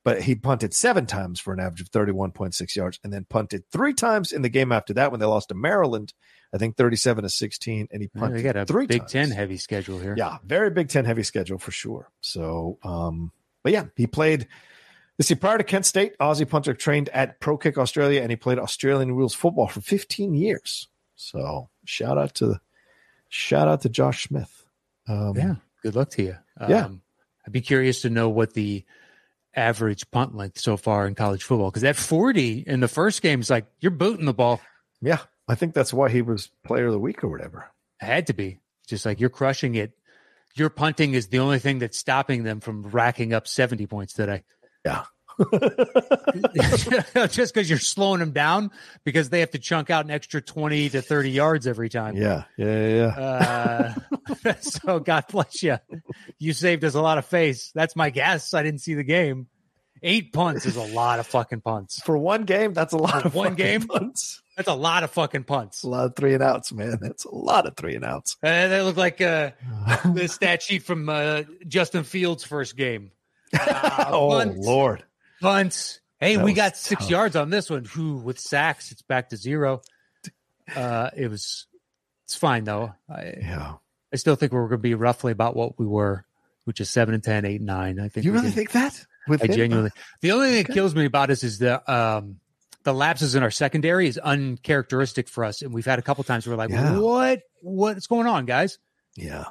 But 0.03 0.21
he 0.21 0.36
punted 0.36 0.71
seven 0.73 1.08
times 1.08 1.39
for 1.39 1.51
an 1.51 1.60
average 1.60 1.81
of 1.81 1.89
31.6 1.89 2.75
yards 2.75 2.99
and 3.03 3.12
then 3.12 3.25
punted 3.27 3.63
three 3.71 3.93
times 3.93 4.31
in 4.31 4.43
the 4.43 4.49
game 4.49 4.71
after 4.71 4.93
that 4.93 5.10
when 5.10 5.19
they 5.19 5.25
lost 5.25 5.49
to 5.49 5.55
Maryland, 5.55 6.13
I 6.53 6.60
think 6.60 6.77
37 6.77 7.23
to 7.23 7.29
16. 7.29 7.88
And 7.91 8.01
he 8.03 8.08
punted 8.08 8.43
got 8.43 8.55
a 8.55 8.65
three 8.65 8.86
Big 8.86 9.01
times. 9.01 9.12
Ten 9.12 9.31
heavy 9.31 9.58
schedule 9.58 9.97
here. 9.97 10.13
Yeah, 10.15 10.38
very 10.45 10.69
Big 10.69 10.89
Ten 10.89 11.05
heavy 11.05 11.23
schedule 11.23 11.58
for 11.58 11.71
sure. 11.71 12.12
So, 12.21 12.77
um, 12.84 13.31
but 13.63 13.73
yeah, 13.73 13.86
he 13.95 14.05
played. 14.05 14.47
Let's 15.17 15.29
see, 15.29 15.36
prior 15.36 15.58
to 15.58 15.63
Kent 15.63 15.86
State, 15.88 16.15
Aussie 16.19 16.47
punter 16.47 16.73
trained 16.73 17.10
at 17.10 17.39
Pro 17.39 17.58
Kick 17.58 17.77
Australia, 17.77 18.21
and 18.21 18.29
he 18.29 18.36
played 18.36 18.60
Australian 18.60 19.15
rules 19.15 19.34
football 19.34 19.67
for 19.67 19.79
15 19.81 20.36
years. 20.36 20.88
So, 21.15 21.69
shout 21.86 22.17
out 22.17 22.36
to 22.36 22.60
shout 23.35 23.67
out 23.67 23.81
to 23.81 23.89
Josh 23.89 24.23
Smith. 24.23 24.65
Um, 25.07 25.33
Yeah. 25.35 25.55
Good 25.83 25.95
luck 25.95 26.09
to 26.11 26.23
you. 26.23 26.37
Yeah. 26.67 26.85
Um, 26.85 27.01
I'd 27.45 27.51
be 27.53 27.61
curious 27.61 28.01
to 28.01 28.09
know 28.09 28.29
what 28.29 28.53
the 28.53 28.83
average 29.55 30.09
punt 30.09 30.35
length 30.35 30.59
so 30.59 30.77
far 30.77 31.05
in 31.07 31.13
college 31.15 31.43
football 31.43 31.69
because 31.69 31.83
that 31.83 31.95
40 31.95 32.63
in 32.65 32.79
the 32.79 32.87
first 32.87 33.21
game 33.21 33.39
is 33.41 33.49
like 33.49 33.65
you're 33.79 33.91
booting 33.91 34.25
the 34.25 34.33
ball. 34.33 34.61
yeah, 35.01 35.19
I 35.47 35.55
think 35.55 35.73
that's 35.73 35.93
why 35.93 36.09
he 36.09 36.21
was 36.23 36.49
Player 36.65 36.87
of 36.87 36.93
the 36.93 36.99
Week 36.99 37.23
or 37.23 37.27
whatever. 37.29 37.69
had 37.99 38.27
to 38.27 38.33
be 38.33 38.59
just 38.87 39.05
like 39.05 39.19
you're 39.19 39.29
crushing 39.29 39.75
it. 39.75 39.91
Your 40.55 40.69
punting 40.69 41.13
is 41.13 41.27
the 41.27 41.39
only 41.39 41.59
thing 41.59 41.79
that's 41.79 41.97
stopping 41.97 42.43
them 42.43 42.61
from 42.61 42.83
racking 42.83 43.33
up 43.33 43.47
70 43.47 43.85
points 43.87 44.13
today. 44.13 44.43
Yeah, 44.85 45.03
just 47.29 47.53
because 47.53 47.69
you're 47.69 47.79
slowing 47.79 48.19
them 48.19 48.31
down 48.31 48.71
because 49.03 49.29
they 49.29 49.39
have 49.41 49.51
to 49.51 49.59
chunk 49.59 49.89
out 49.89 50.05
an 50.05 50.11
extra 50.11 50.41
20 50.41 50.89
to 50.89 51.01
30 51.01 51.31
yards 51.31 51.67
every 51.67 51.89
time. 51.89 52.15
yeah, 52.15 52.43
yeah, 52.57 52.87
yeah. 52.87 53.93
Uh, 54.45 54.53
so 54.61 54.99
God 54.99 55.25
bless 55.29 55.61
you. 55.63 55.77
You 56.39 56.53
saved 56.53 56.83
us 56.83 56.95
a 56.95 57.01
lot 57.01 57.17
of 57.17 57.25
face. 57.25 57.71
That's 57.75 57.95
my 57.95 58.09
guess. 58.09 58.53
I 58.53 58.63
didn't 58.63 58.81
see 58.81 58.93
the 58.93 59.03
game. 59.03 59.47
Eight 60.03 60.33
punts 60.33 60.65
is 60.65 60.75
a 60.75 60.85
lot 60.93 61.19
of 61.19 61.25
fucking 61.25 61.61
punts. 61.61 61.99
For 62.01 62.17
one 62.17 62.43
game, 62.43 62.73
that's 62.73 62.93
a 62.93 62.97
lot 62.97 63.21
For 63.21 63.27
of 63.29 63.35
one 63.35 63.51
fucking 63.51 63.65
game? 63.65 63.87
punts. 63.87 64.41
That's 64.55 64.67
a 64.69 64.73
lot 64.73 65.03
of 65.03 65.11
fucking 65.11 65.45
punts. 65.45 65.83
A 65.83 65.89
lot 65.89 66.05
of 66.05 66.15
three 66.15 66.33
and 66.33 66.43
outs, 66.43 66.71
man. 66.71 66.97
That's 67.01 67.25
a 67.25 67.33
lot 67.33 67.65
of 67.65 67.75
three 67.75 67.95
and 67.95 68.05
outs. 68.05 68.37
Uh, 68.43 68.67
they 68.67 68.81
look 68.81 68.97
like 68.97 69.19
uh, 69.19 69.51
the 70.13 70.27
stat 70.27 70.61
sheet 70.61 70.83
from 70.83 71.09
uh, 71.09 71.43
Justin 71.67 72.03
Fields' 72.03 72.43
first 72.43 72.77
game. 72.77 73.11
Uh, 73.57 74.05
oh 74.09 74.29
punts, 74.29 74.65
Lord, 74.65 75.03
punts. 75.45 75.99
Hey, 76.19 76.36
That 76.38 76.45
we 76.45 76.53
got 76.53 76.77
six 76.77 77.01
tough. 77.03 77.10
yards 77.12 77.36
on 77.36 77.49
this 77.49 77.69
one. 77.69 77.86
Who 77.86 78.17
with 78.17 78.39
sacks? 78.39 78.91
It's 78.91 79.01
back 79.01 79.29
to 79.29 79.38
zero. 79.38 79.81
Uh, 80.75 81.10
it 81.15 81.29
was. 81.29 81.67
It's 82.25 82.36
fine 82.36 82.63
though. 82.63 82.93
I, 83.10 83.34
yeah. 83.39 83.73
I 84.12 84.15
still 84.17 84.36
think 84.36 84.51
we're 84.51 84.62
going 84.67 84.79
to 84.79 84.84
be 84.84 84.95
roughly 84.95 85.31
about 85.31 85.55
what 85.55 85.77
we 85.77 85.86
were, 85.86 86.25
which 86.63 86.79
is 86.81 86.89
seven 86.89 87.13
and 87.13 87.23
10, 87.23 87.45
8 87.45 87.55
and 87.58 87.65
nine. 87.65 87.99
I 87.99 88.08
think 88.08 88.25
You 88.25 88.31
really 88.31 88.49
think 88.51 88.71
that? 88.71 89.05
With 89.27 89.41
I 89.43 89.45
him? 89.47 89.53
genuinely. 89.55 89.91
The 90.21 90.31
only 90.31 90.49
thing 90.49 90.63
that 90.63 90.73
kills 90.73 90.95
me 90.95 91.05
about 91.05 91.29
us 91.31 91.43
is 91.43 91.60
the 91.60 91.91
um 91.91 92.39
the 92.84 92.93
lapses 92.93 93.34
in 93.36 93.41
our 93.43 93.51
secondary 93.51 94.08
is 94.08 94.17
uncharacteristic 94.19 95.27
for 95.27 95.43
us, 95.43 95.62
and 95.62 95.73
we've 95.73 95.86
had 95.86 95.99
a 95.99 96.03
couple 96.03 96.23
times 96.23 96.45
where 96.47 96.55
we're 96.55 96.63
like, 96.63 96.69
Yeah. 96.69 96.97
"What? 96.99 97.41
What's 97.62 98.08
going 98.08 98.27
on, 98.27 98.45
guys?" 98.45 98.77
Yeah. 99.15 99.43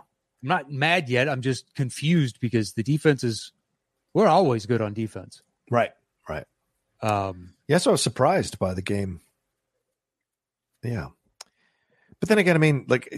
I'm 0.43 0.49
not 0.49 0.71
mad 0.71 1.09
yet. 1.09 1.29
I'm 1.29 1.43
just 1.43 1.75
confused 1.75 2.39
because 2.41 2.73
the 2.75 2.83
defense 2.83 3.23
is. 3.25 3.53
We're 4.15 4.29
always 4.29 4.67
good 4.67 4.81
on 4.81 4.95
defense. 4.95 5.43
Right. 5.71 5.93
Right. 6.29 6.47
Um, 7.03 7.55
Yeah, 7.69 7.79
so 7.79 7.91
I 7.91 7.93
was 7.93 8.03
surprised 8.03 8.59
by 8.59 8.75
the 8.75 8.83
game. 8.83 9.21
Yeah. 10.83 11.09
But 12.21 12.29
then 12.29 12.39
again, 12.39 12.57
I 12.57 12.59
mean, 12.59 12.87
like, 12.89 13.09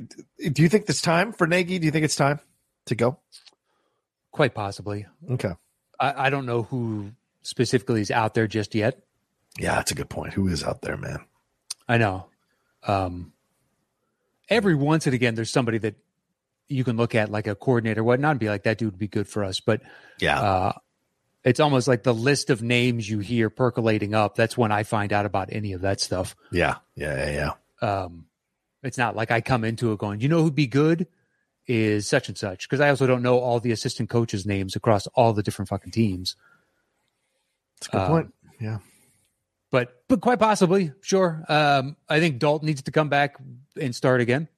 do 0.52 0.62
you 0.62 0.68
think 0.68 0.88
it's 0.88 1.02
time 1.02 1.32
for 1.32 1.46
Nagy? 1.46 1.78
Do 1.78 1.84
you 1.86 1.90
think 1.92 2.04
it's 2.04 2.16
time 2.16 2.40
to 2.86 2.94
go? 2.94 3.18
quite 4.32 4.52
possibly. 4.54 5.06
Okay. 5.30 5.52
I, 5.98 6.26
I 6.26 6.30
don't 6.30 6.44
know 6.44 6.64
who 6.64 7.12
specifically 7.40 8.02
is 8.02 8.10
out 8.10 8.34
there 8.34 8.46
just 8.46 8.74
yet. 8.74 8.98
Yeah, 9.58 9.76
that's 9.76 9.90
a 9.92 9.94
good 9.94 10.10
point. 10.10 10.34
Who 10.34 10.46
is 10.48 10.62
out 10.62 10.82
there, 10.82 10.98
man? 10.98 11.20
I 11.88 11.96
know. 11.96 12.26
Um, 12.86 13.32
every 14.50 14.74
once 14.74 15.06
and 15.06 15.14
again, 15.14 15.36
there's 15.36 15.50
somebody 15.50 15.78
that 15.78 15.94
you 16.68 16.84
can 16.84 16.98
look 16.98 17.14
at, 17.14 17.30
like 17.30 17.46
a 17.46 17.54
coordinator, 17.54 18.02
or 18.02 18.04
whatnot, 18.04 18.32
and 18.32 18.40
be 18.40 18.50
like, 18.50 18.64
"That 18.64 18.76
dude 18.76 18.90
would 18.92 18.98
be 18.98 19.08
good 19.08 19.26
for 19.26 19.42
us." 19.42 19.58
But 19.60 19.80
Yeah. 20.18 20.38
uh, 20.38 20.72
it's 21.46 21.60
almost 21.60 21.88
like 21.88 22.02
the 22.02 22.12
list 22.12 22.50
of 22.50 22.60
names 22.62 23.08
you 23.08 23.20
hear 23.20 23.48
percolating 23.48 24.14
up. 24.14 24.34
That's 24.34 24.58
when 24.58 24.70
I 24.72 24.82
find 24.82 25.12
out 25.14 25.24
about 25.24 25.48
any 25.50 25.72
of 25.72 25.80
that 25.80 26.00
stuff. 26.00 26.36
yeah. 26.52 26.76
Yeah. 26.94 27.16
Yeah. 27.30 27.52
Yeah. 27.80 27.88
Um, 28.04 28.26
it's 28.82 28.98
not 28.98 29.16
like 29.16 29.30
I 29.30 29.40
come 29.40 29.64
into 29.64 29.92
it 29.92 29.98
going, 29.98 30.20
"You 30.20 30.28
know 30.28 30.42
who'd 30.42 30.54
be 30.54 30.66
good." 30.66 31.06
Is 31.68 32.06
such 32.06 32.28
and 32.28 32.38
such 32.38 32.68
because 32.68 32.78
I 32.80 32.90
also 32.90 33.08
don't 33.08 33.22
know 33.22 33.38
all 33.40 33.58
the 33.58 33.72
assistant 33.72 34.08
coaches' 34.08 34.46
names 34.46 34.76
across 34.76 35.08
all 35.08 35.32
the 35.32 35.42
different 35.42 35.68
fucking 35.68 35.90
teams. 35.90 36.36
That's 37.80 37.88
a 37.88 37.90
good 37.90 38.00
Um, 38.02 38.08
point. 38.08 38.34
Yeah. 38.60 38.78
but 39.72 40.02
but 40.08 40.20
quite 40.20 40.38
possibly, 40.38 40.92
sure. 41.00 41.44
Um, 41.48 41.96
I 42.08 42.20
think 42.20 42.38
Dalton 42.38 42.66
needs 42.66 42.82
to 42.82 42.92
come 42.92 43.08
back 43.08 43.36
and 43.80 43.94
start 43.96 44.20
again. 44.20 44.48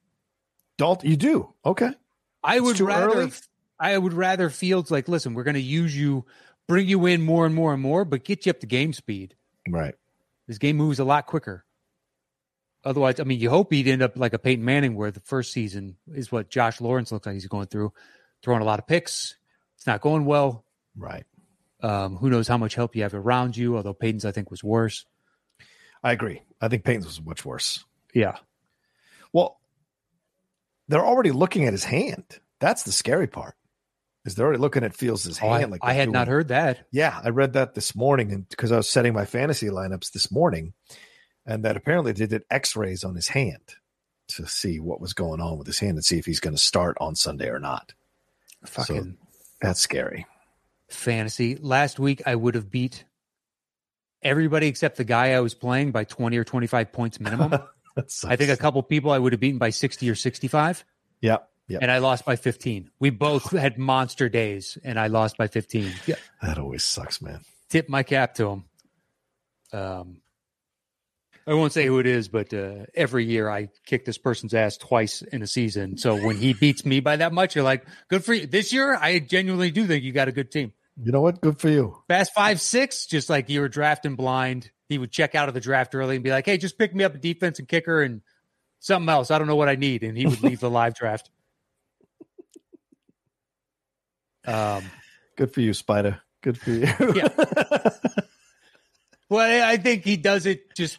Dalton, 0.77 1.09
you 1.09 1.17
do 1.17 1.53
okay. 1.65 1.91
I 2.43 2.59
would 2.59 2.79
rather. 2.79 3.07
early? 3.21 3.31
I 3.79 3.97
would 3.97 4.13
rather 4.13 4.49
Fields 4.51 4.91
like, 4.91 5.07
listen, 5.07 5.33
we're 5.33 5.43
going 5.45 5.53
to 5.55 5.61
use 5.61 5.97
you, 5.97 6.25
bring 6.69 6.87
you 6.87 7.05
in 7.07 7.21
more 7.21 7.45
and 7.45 7.53
more 7.53 7.73
and 7.73 7.81
more, 7.81 8.05
but 8.05 8.23
get 8.23 8.45
you 8.45 8.51
up 8.51 8.59
to 8.59 8.67
game 8.67 8.93
speed. 8.93 9.35
Right. 9.67 9.95
This 10.47 10.59
game 10.59 10.77
moves 10.77 10.99
a 10.99 11.03
lot 11.03 11.25
quicker. 11.25 11.65
Otherwise, 12.85 13.19
I 13.19 13.23
mean, 13.23 13.39
you 13.39 13.49
hope 13.49 13.73
he'd 13.73 13.87
end 13.87 14.01
up 14.01 14.15
like 14.15 14.33
a 14.33 14.39
Peyton 14.39 14.63
Manning, 14.63 14.95
where 14.95 15.11
the 15.11 15.19
first 15.19 15.51
season 15.51 15.97
is 16.13 16.31
what 16.31 16.49
Josh 16.49 16.79
Lawrence 16.79 17.11
looks 17.11 17.25
like 17.25 17.33
he's 17.33 17.47
going 17.47 17.67
through, 17.67 17.91
throwing 18.41 18.61
a 18.61 18.65
lot 18.65 18.79
of 18.79 18.87
picks. 18.87 19.35
It's 19.75 19.87
not 19.87 19.99
going 19.99 20.23
well. 20.23 20.63
Right. 20.95 21.25
Um, 21.81 22.15
who 22.17 22.29
knows 22.29 22.47
how 22.47 22.57
much 22.57 22.75
help 22.75 22.95
you 22.95 23.03
have 23.03 23.13
around 23.13 23.57
you? 23.57 23.75
Although 23.75 23.93
Peyton's, 23.93 24.23
I 24.23 24.31
think, 24.31 24.51
was 24.51 24.63
worse. 24.63 25.05
I 26.03 26.13
agree. 26.13 26.41
I 26.61 26.67
think 26.67 26.83
Peyton's 26.83 27.05
was 27.05 27.21
much 27.21 27.43
worse. 27.43 27.83
Yeah, 28.13 28.37
Well, 29.33 29.59
they're 30.87 31.05
already 31.05 31.31
looking 31.31 31.65
at 31.65 31.73
his 31.73 31.83
hand. 31.83 32.25
That's 32.59 32.83
the 32.83 32.91
scary 32.91 33.27
part. 33.27 33.55
Is 34.29 34.35
they're 34.35 34.45
already 34.45 34.59
looking 34.61 34.83
at 34.83 34.93
Fields' 34.95 35.39
Oh, 35.41 35.49
I, 35.49 35.59
hand? 35.59 35.71
like 35.71 35.81
I 35.83 35.93
had 35.93 36.09
not 36.11 36.27
heard 36.27 36.47
that. 36.49 36.87
Yeah, 36.91 37.19
I 37.23 37.29
read 37.29 37.53
that 37.53 37.73
this 37.75 37.95
morning, 37.95 38.31
and 38.31 38.47
because 38.49 38.71
I 38.71 38.77
was 38.77 38.87
setting 38.89 39.13
my 39.13 39.25
fantasy 39.25 39.67
lineups 39.67 40.11
this 40.11 40.31
morning, 40.31 40.73
and 41.45 41.63
that 41.65 41.75
apparently 41.77 42.11
they 42.11 42.25
did 42.27 42.43
X-rays 42.49 43.03
on 43.03 43.15
his 43.15 43.29
hand 43.29 43.61
to 44.29 44.45
see 44.45 44.79
what 44.79 45.01
was 45.01 45.13
going 45.13 45.41
on 45.41 45.57
with 45.57 45.65
his 45.67 45.79
hand 45.79 45.93
and 45.97 46.05
see 46.05 46.17
if 46.19 46.25
he's 46.25 46.39
going 46.39 46.55
to 46.55 46.61
start 46.61 46.95
on 47.01 47.15
Sunday 47.15 47.49
or 47.49 47.59
not. 47.59 47.93
Fucking 48.65 49.17
That's 49.61 49.79
scary. 49.79 50.25
fantasy. 50.89 51.55
Last 51.55 51.99
week, 51.99 52.21
I 52.25 52.35
would 52.35 52.55
have 52.55 52.69
beat 52.69 53.05
everybody 54.21 54.67
except 54.67 54.97
the 54.97 55.03
guy 55.03 55.31
I 55.33 55.39
was 55.39 55.53
playing 55.53 55.91
by 55.91 56.03
twenty 56.03 56.37
or 56.37 56.43
twenty-five 56.43 56.91
points 56.91 57.19
minimum. 57.19 57.53
I 58.25 58.35
think 58.35 58.49
a 58.51 58.57
couple 58.57 58.81
people 58.83 59.11
I 59.11 59.17
would 59.17 59.33
have 59.33 59.39
beaten 59.39 59.57
by 59.59 59.71
sixty 59.71 60.09
or 60.09 60.15
sixty-five. 60.15 60.83
yeah, 61.21 61.37
yeah. 61.69 61.79
and 61.81 61.89
I 61.89 61.99
lost 61.99 62.25
by 62.25 62.35
15. 62.35 62.89
We 62.99 63.09
both 63.11 63.51
had 63.57 63.77
monster 63.77 64.27
days, 64.27 64.77
and 64.83 64.99
I 64.99 65.07
lost 65.07 65.37
by 65.37 65.47
15. 65.47 65.91
Yeah, 66.07 66.15
That 66.41 66.57
always 66.57 66.83
sucks, 66.83 67.21
man. 67.21 67.41
tip 67.69 67.87
my 67.87 68.03
cap 68.03 68.35
to 68.35 68.49
him. 68.49 68.63
Um, 69.71 70.17
I 71.47 71.53
won't 71.53 71.71
say 71.73 71.85
who 71.85 71.97
it 71.99 72.05
is, 72.05 72.27
but 72.27 72.53
uh, 72.53 72.85
every 72.93 73.25
year 73.25 73.49
I 73.49 73.69
kick 73.85 74.05
this 74.05 74.17
person's 74.19 74.53
ass 74.53 74.77
twice 74.77 75.21
in 75.23 75.41
a 75.41 75.47
season. 75.47 75.97
So 75.97 76.15
when 76.15 76.37
he 76.37 76.53
beats 76.59 76.85
me 76.85 76.99
by 76.99 77.15
that 77.15 77.33
much, 77.33 77.55
you're 77.55 77.63
like, 77.63 77.85
good 78.07 78.23
for 78.23 78.33
you. 78.33 78.45
This 78.45 78.71
year, 78.71 78.95
I 78.95 79.19
genuinely 79.19 79.71
do 79.71 79.87
think 79.87 80.03
you 80.03 80.11
got 80.11 80.27
a 80.27 80.31
good 80.31 80.51
team. 80.51 80.73
You 81.01 81.11
know 81.11 81.21
what? 81.21 81.39
Good 81.41 81.59
for 81.59 81.69
you. 81.69 81.97
Fast 82.07 82.33
five, 82.35 82.59
six, 82.61 83.05
just 83.05 83.29
like 83.29 83.49
you 83.49 83.61
were 83.61 83.69
drafting 83.69 84.15
blind. 84.15 84.69
He 84.89 84.97
would 84.97 85.11
check 85.11 85.33
out 85.33 85.47
of 85.47 85.53
the 85.53 85.59
draft 85.61 85.95
early 85.95 86.15
and 86.15 86.23
be 86.23 86.29
like, 86.29 86.45
hey, 86.45 86.57
just 86.57 86.77
pick 86.77 86.93
me 86.93 87.03
up 87.03 87.15
a 87.15 87.17
defense 87.17 87.57
and 87.57 87.67
kicker 87.67 88.01
and 88.03 88.21
something 88.79 89.09
else. 89.09 89.31
I 89.31 89.37
don't 89.37 89.47
know 89.47 89.55
what 89.55 89.69
I 89.69 89.75
need. 89.75 90.03
And 90.03 90.17
he 90.17 90.25
would 90.27 90.43
leave 90.43 90.59
the 90.59 90.69
live 90.69 90.93
draft. 90.95 91.29
Um, 94.53 94.83
Good 95.35 95.53
for 95.53 95.61
you, 95.61 95.73
Spider. 95.73 96.19
Good 96.41 96.57
for 96.57 96.71
you. 96.71 96.87
Yeah. 97.15 97.29
Well, 99.29 99.41
I 99.67 99.73
I 99.73 99.77
think 99.77 100.03
he 100.05 100.17
does 100.17 100.45
it 100.47 100.73
just 100.75 100.97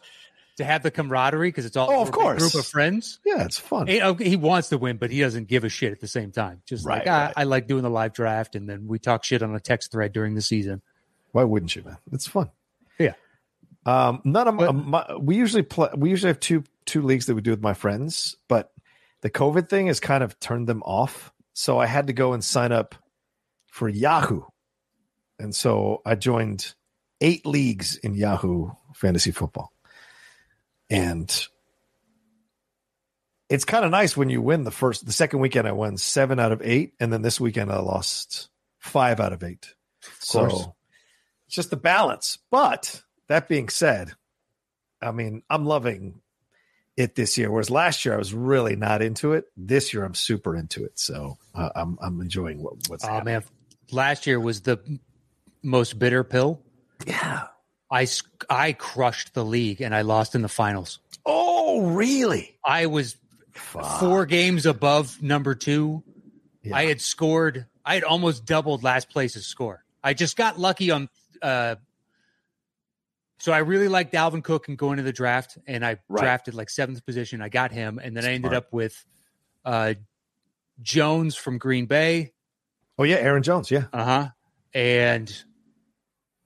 to 0.58 0.64
have 0.64 0.82
the 0.84 0.90
camaraderie 0.92 1.48
because 1.48 1.64
it's 1.64 1.76
all 1.76 1.90
Oh, 1.90 2.02
of 2.02 2.08
a 2.10 2.12
course. 2.12 2.38
group 2.40 2.54
of 2.54 2.66
friends. 2.68 3.18
yeah, 3.24 3.44
it's 3.44 3.58
fun. 3.58 3.86
He, 3.88 4.00
okay, 4.00 4.28
he 4.28 4.36
wants 4.36 4.68
to 4.68 4.78
win, 4.78 4.98
but 4.98 5.10
he 5.10 5.20
doesn't 5.20 5.48
give 5.48 5.64
a 5.64 5.68
shit 5.68 5.90
at 5.90 6.00
the 6.00 6.06
same 6.06 6.30
time. 6.30 6.62
Just 6.66 6.86
like 6.86 7.06
Right, 7.06 7.08
ah, 7.08 7.24
right. 7.26 7.32
I 7.38 7.42
like 7.44 7.66
doing 7.66 7.82
the 7.82 7.90
live 7.90 8.12
draft, 8.12 8.54
and 8.54 8.68
then 8.68 8.86
we 8.86 8.98
talk 9.00 9.24
shit 9.24 9.42
on 9.42 9.52
a 9.54 9.60
text 9.60 9.90
thread 9.90 10.12
during 10.12 10.34
the 10.34 10.42
season. 10.42 10.80
Why 11.32 11.42
wouldn't 11.44 11.74
you, 11.74 11.82
man? 11.82 11.96
It's 12.12 12.26
fun. 12.28 12.50
Yeah. 13.00 13.14
Um, 13.84 14.20
none 14.24 14.46
of 14.46 14.54
my, 14.54 14.66
But- 14.66 14.72
my 14.74 15.16
we 15.16 15.34
usually 15.36 15.62
play. 15.62 15.88
We 15.96 16.10
usually 16.10 16.28
have 16.30 16.38
two 16.40 16.62
two 16.86 17.02
leagues 17.02 17.26
that 17.26 17.34
we 17.34 17.40
do 17.40 17.50
with 17.50 17.62
my 17.62 17.74
friends, 17.74 18.36
but 18.46 18.70
the 19.22 19.30
COVID 19.30 19.68
thing 19.68 19.88
has 19.88 19.98
kind 19.98 20.22
of 20.22 20.38
turned 20.38 20.68
them 20.68 20.82
off. 20.84 21.32
So 21.52 21.78
I 21.80 21.86
had 21.86 22.06
to 22.06 22.12
go 22.12 22.32
and 22.32 22.44
sign 22.44 22.70
up 22.70 22.94
for 23.70 23.88
Yahoo, 23.88 24.42
and 25.38 25.54
so 25.54 26.02
I 26.04 26.14
joined 26.16 26.74
eight 27.20 27.46
leagues 27.46 27.96
in 27.96 28.14
Yahoo 28.14 28.70
fantasy 28.94 29.30
football, 29.30 29.72
and 30.88 31.46
it's 33.48 33.64
kind 33.64 33.84
of 33.84 33.90
nice 33.90 34.16
when 34.16 34.28
you 34.30 34.40
win 34.42 34.64
the 34.64 34.70
first. 34.70 35.04
The 35.06 35.12
second 35.12 35.40
weekend 35.40 35.66
I 35.66 35.72
won 35.72 35.96
seven 35.96 36.38
out 36.38 36.52
of 36.52 36.62
eight, 36.62 36.94
and 37.00 37.12
then 37.12 37.22
this 37.22 37.40
weekend 37.40 37.72
I 37.72 37.80
lost 37.80 38.48
five 38.78 39.20
out 39.20 39.32
of 39.32 39.42
eight. 39.42 39.74
course. 40.02 40.52
So 40.62 40.74
it's 41.46 41.56
just 41.56 41.70
the 41.70 41.76
balance. 41.76 42.38
But 42.50 43.02
that 43.28 43.48
being 43.48 43.68
said, 43.68 44.12
I 45.02 45.10
mean, 45.10 45.42
I'm 45.50 45.64
loving 45.66 46.20
it 46.96 47.14
this 47.16 47.36
year. 47.38 47.50
Whereas 47.50 47.70
last 47.70 48.04
year 48.04 48.14
I 48.14 48.18
was 48.18 48.32
really 48.34 48.76
not 48.76 49.02
into 49.02 49.32
it. 49.32 49.46
This 49.56 49.92
year 49.92 50.04
I'm 50.04 50.14
super 50.14 50.54
into 50.54 50.84
it. 50.84 50.98
So 50.98 51.36
uh, 51.54 51.70
I'm 51.74 51.98
I'm 52.00 52.20
enjoying 52.20 52.62
what, 52.62 52.74
what's 52.88 53.04
Oh 53.04 53.08
happening. 53.08 53.34
man, 53.34 53.42
last 53.92 54.26
year 54.26 54.38
was 54.40 54.62
the 54.62 54.78
most 55.62 55.98
bitter 55.98 56.24
pill. 56.24 56.60
Yeah. 57.06 57.46
I, 57.90 58.06
I 58.48 58.72
crushed 58.72 59.34
the 59.34 59.44
league 59.44 59.80
and 59.80 59.94
I 59.94 60.02
lost 60.02 60.34
in 60.34 60.42
the 60.42 60.48
finals. 60.48 60.98
Oh, 61.26 61.86
really? 61.88 62.56
I 62.64 62.86
was 62.86 63.16
Fuck. 63.52 64.00
four 64.00 64.26
games 64.26 64.64
above 64.66 65.20
number 65.22 65.54
two. 65.54 66.02
Yeah. 66.62 66.76
I 66.76 66.86
had 66.86 67.00
scored. 67.00 67.66
I 67.84 67.94
had 67.94 68.04
almost 68.04 68.44
doubled 68.44 68.82
last 68.82 69.10
place's 69.10 69.46
score. 69.46 69.84
I 70.04 70.14
just 70.14 70.36
got 70.36 70.58
lucky 70.58 70.90
on. 70.90 71.08
Uh, 71.42 71.76
so 73.38 73.52
I 73.52 73.58
really 73.58 73.88
liked 73.88 74.12
Dalvin 74.12 74.44
Cook 74.44 74.68
and 74.68 74.76
going 74.76 74.98
to 74.98 75.02
the 75.02 75.12
draft, 75.12 75.56
and 75.66 75.84
I 75.84 75.96
Right. 76.08 76.22
drafted 76.22 76.54
like 76.54 76.68
seventh 76.68 77.04
position. 77.06 77.40
I 77.40 77.48
got 77.48 77.72
him, 77.72 77.98
and 77.98 78.14
then 78.16 78.24
I 78.26 78.32
ended 78.32 78.52
up 78.52 78.72
with 78.72 79.02
uh, 79.64 79.94
Jones 80.82 81.36
from 81.36 81.56
Green 81.58 81.86
Bay, 81.86 82.32
Oh 83.00 83.04
yeah, 83.04 83.16
Aaron 83.16 83.42
Jones. 83.42 83.70
Yeah. 83.70 83.84
uh 83.92 84.04
huh, 84.04 84.28
and 84.74 85.44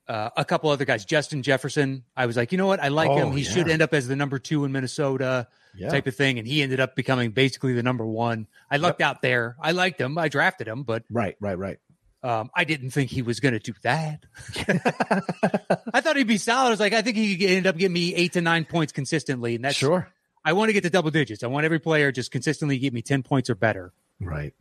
uh, 0.09 0.31
a 0.37 0.45
couple 0.45 0.71
other 0.71 0.85
guys. 0.85 1.05
Justin 1.05 1.43
Jefferson. 1.43 2.05
I 2.17 2.27
was 2.27 2.37
like, 2.37 2.53
you 2.53 2.59
know 2.59 2.67
what? 2.67 2.79
I 2.81 2.89
like 2.89 3.11
Oh, 3.11 3.17
him. 3.17 3.33
He 3.37 3.43
yeah. 3.43 3.51
should 3.51 3.69
end 3.69 3.83
up 3.83 3.93
as 3.93 4.07
the 4.07 4.15
number 4.17 4.39
two 4.39 4.65
in 4.65 4.71
Minnesota 4.73 5.49
Yeah. 5.75 5.89
type 5.91 6.07
of 6.07 6.15
thing, 6.15 6.39
and 6.39 6.47
he 6.47 6.63
ended 6.63 6.79
up 6.79 6.95
becoming 6.95 7.33
basically 7.33 7.73
the 7.73 7.83
number 7.83 8.07
one. 8.07 8.47
I 8.71 8.77
lucked 8.77 9.01
out 9.01 9.21
there. 9.23 9.57
I 9.61 9.73
liked 9.73 10.01
him. 10.01 10.17
I 10.17 10.29
drafted 10.29 10.69
him, 10.69 10.85
but 10.85 11.03
Right. 11.11 11.37
Right. 11.41 11.59
Right. 11.59 11.79
um, 12.23 12.51
I 12.55 12.65
didn't 12.65 12.91
think 12.91 13.11
he 13.11 13.23
was 13.23 13.41
going 13.41 13.55
to 13.55 13.59
do 13.59 13.73
that. 13.83 14.25
I 15.93 16.01
thought 16.01 16.17
he'd 16.17 16.27
be 16.27 16.39
solid. 16.39 16.69
I 16.69 16.71
was 16.71 16.81
like, 16.81 16.93
I 16.93 17.03
think 17.03 17.17
he 17.17 17.37
could 17.37 17.51
end 17.51 17.67
up 17.67 17.77
getting 17.77 17.93
me 17.95 18.15
eight 18.15 18.35
to 18.35 18.41
nine 18.41 18.65
points 18.65 18.93
consistently, 18.93 19.57
and 19.57 19.65
that's 19.65 19.77
sure. 19.77 20.09
I 20.45 20.53
want 20.53 20.69
to 20.69 20.73
get 20.75 20.83
to 20.85 20.91
double 20.91 21.11
digits. 21.11 21.43
I 21.43 21.47
want 21.49 21.65
every 21.65 21.81
player 21.81 22.13
just 22.13 22.31
consistently 22.31 22.79
give 22.79 22.93
me 22.95 23.03
ten 23.03 23.23
points 23.23 23.49
or 23.51 23.55
better. 23.55 23.93
Right. 24.21 24.53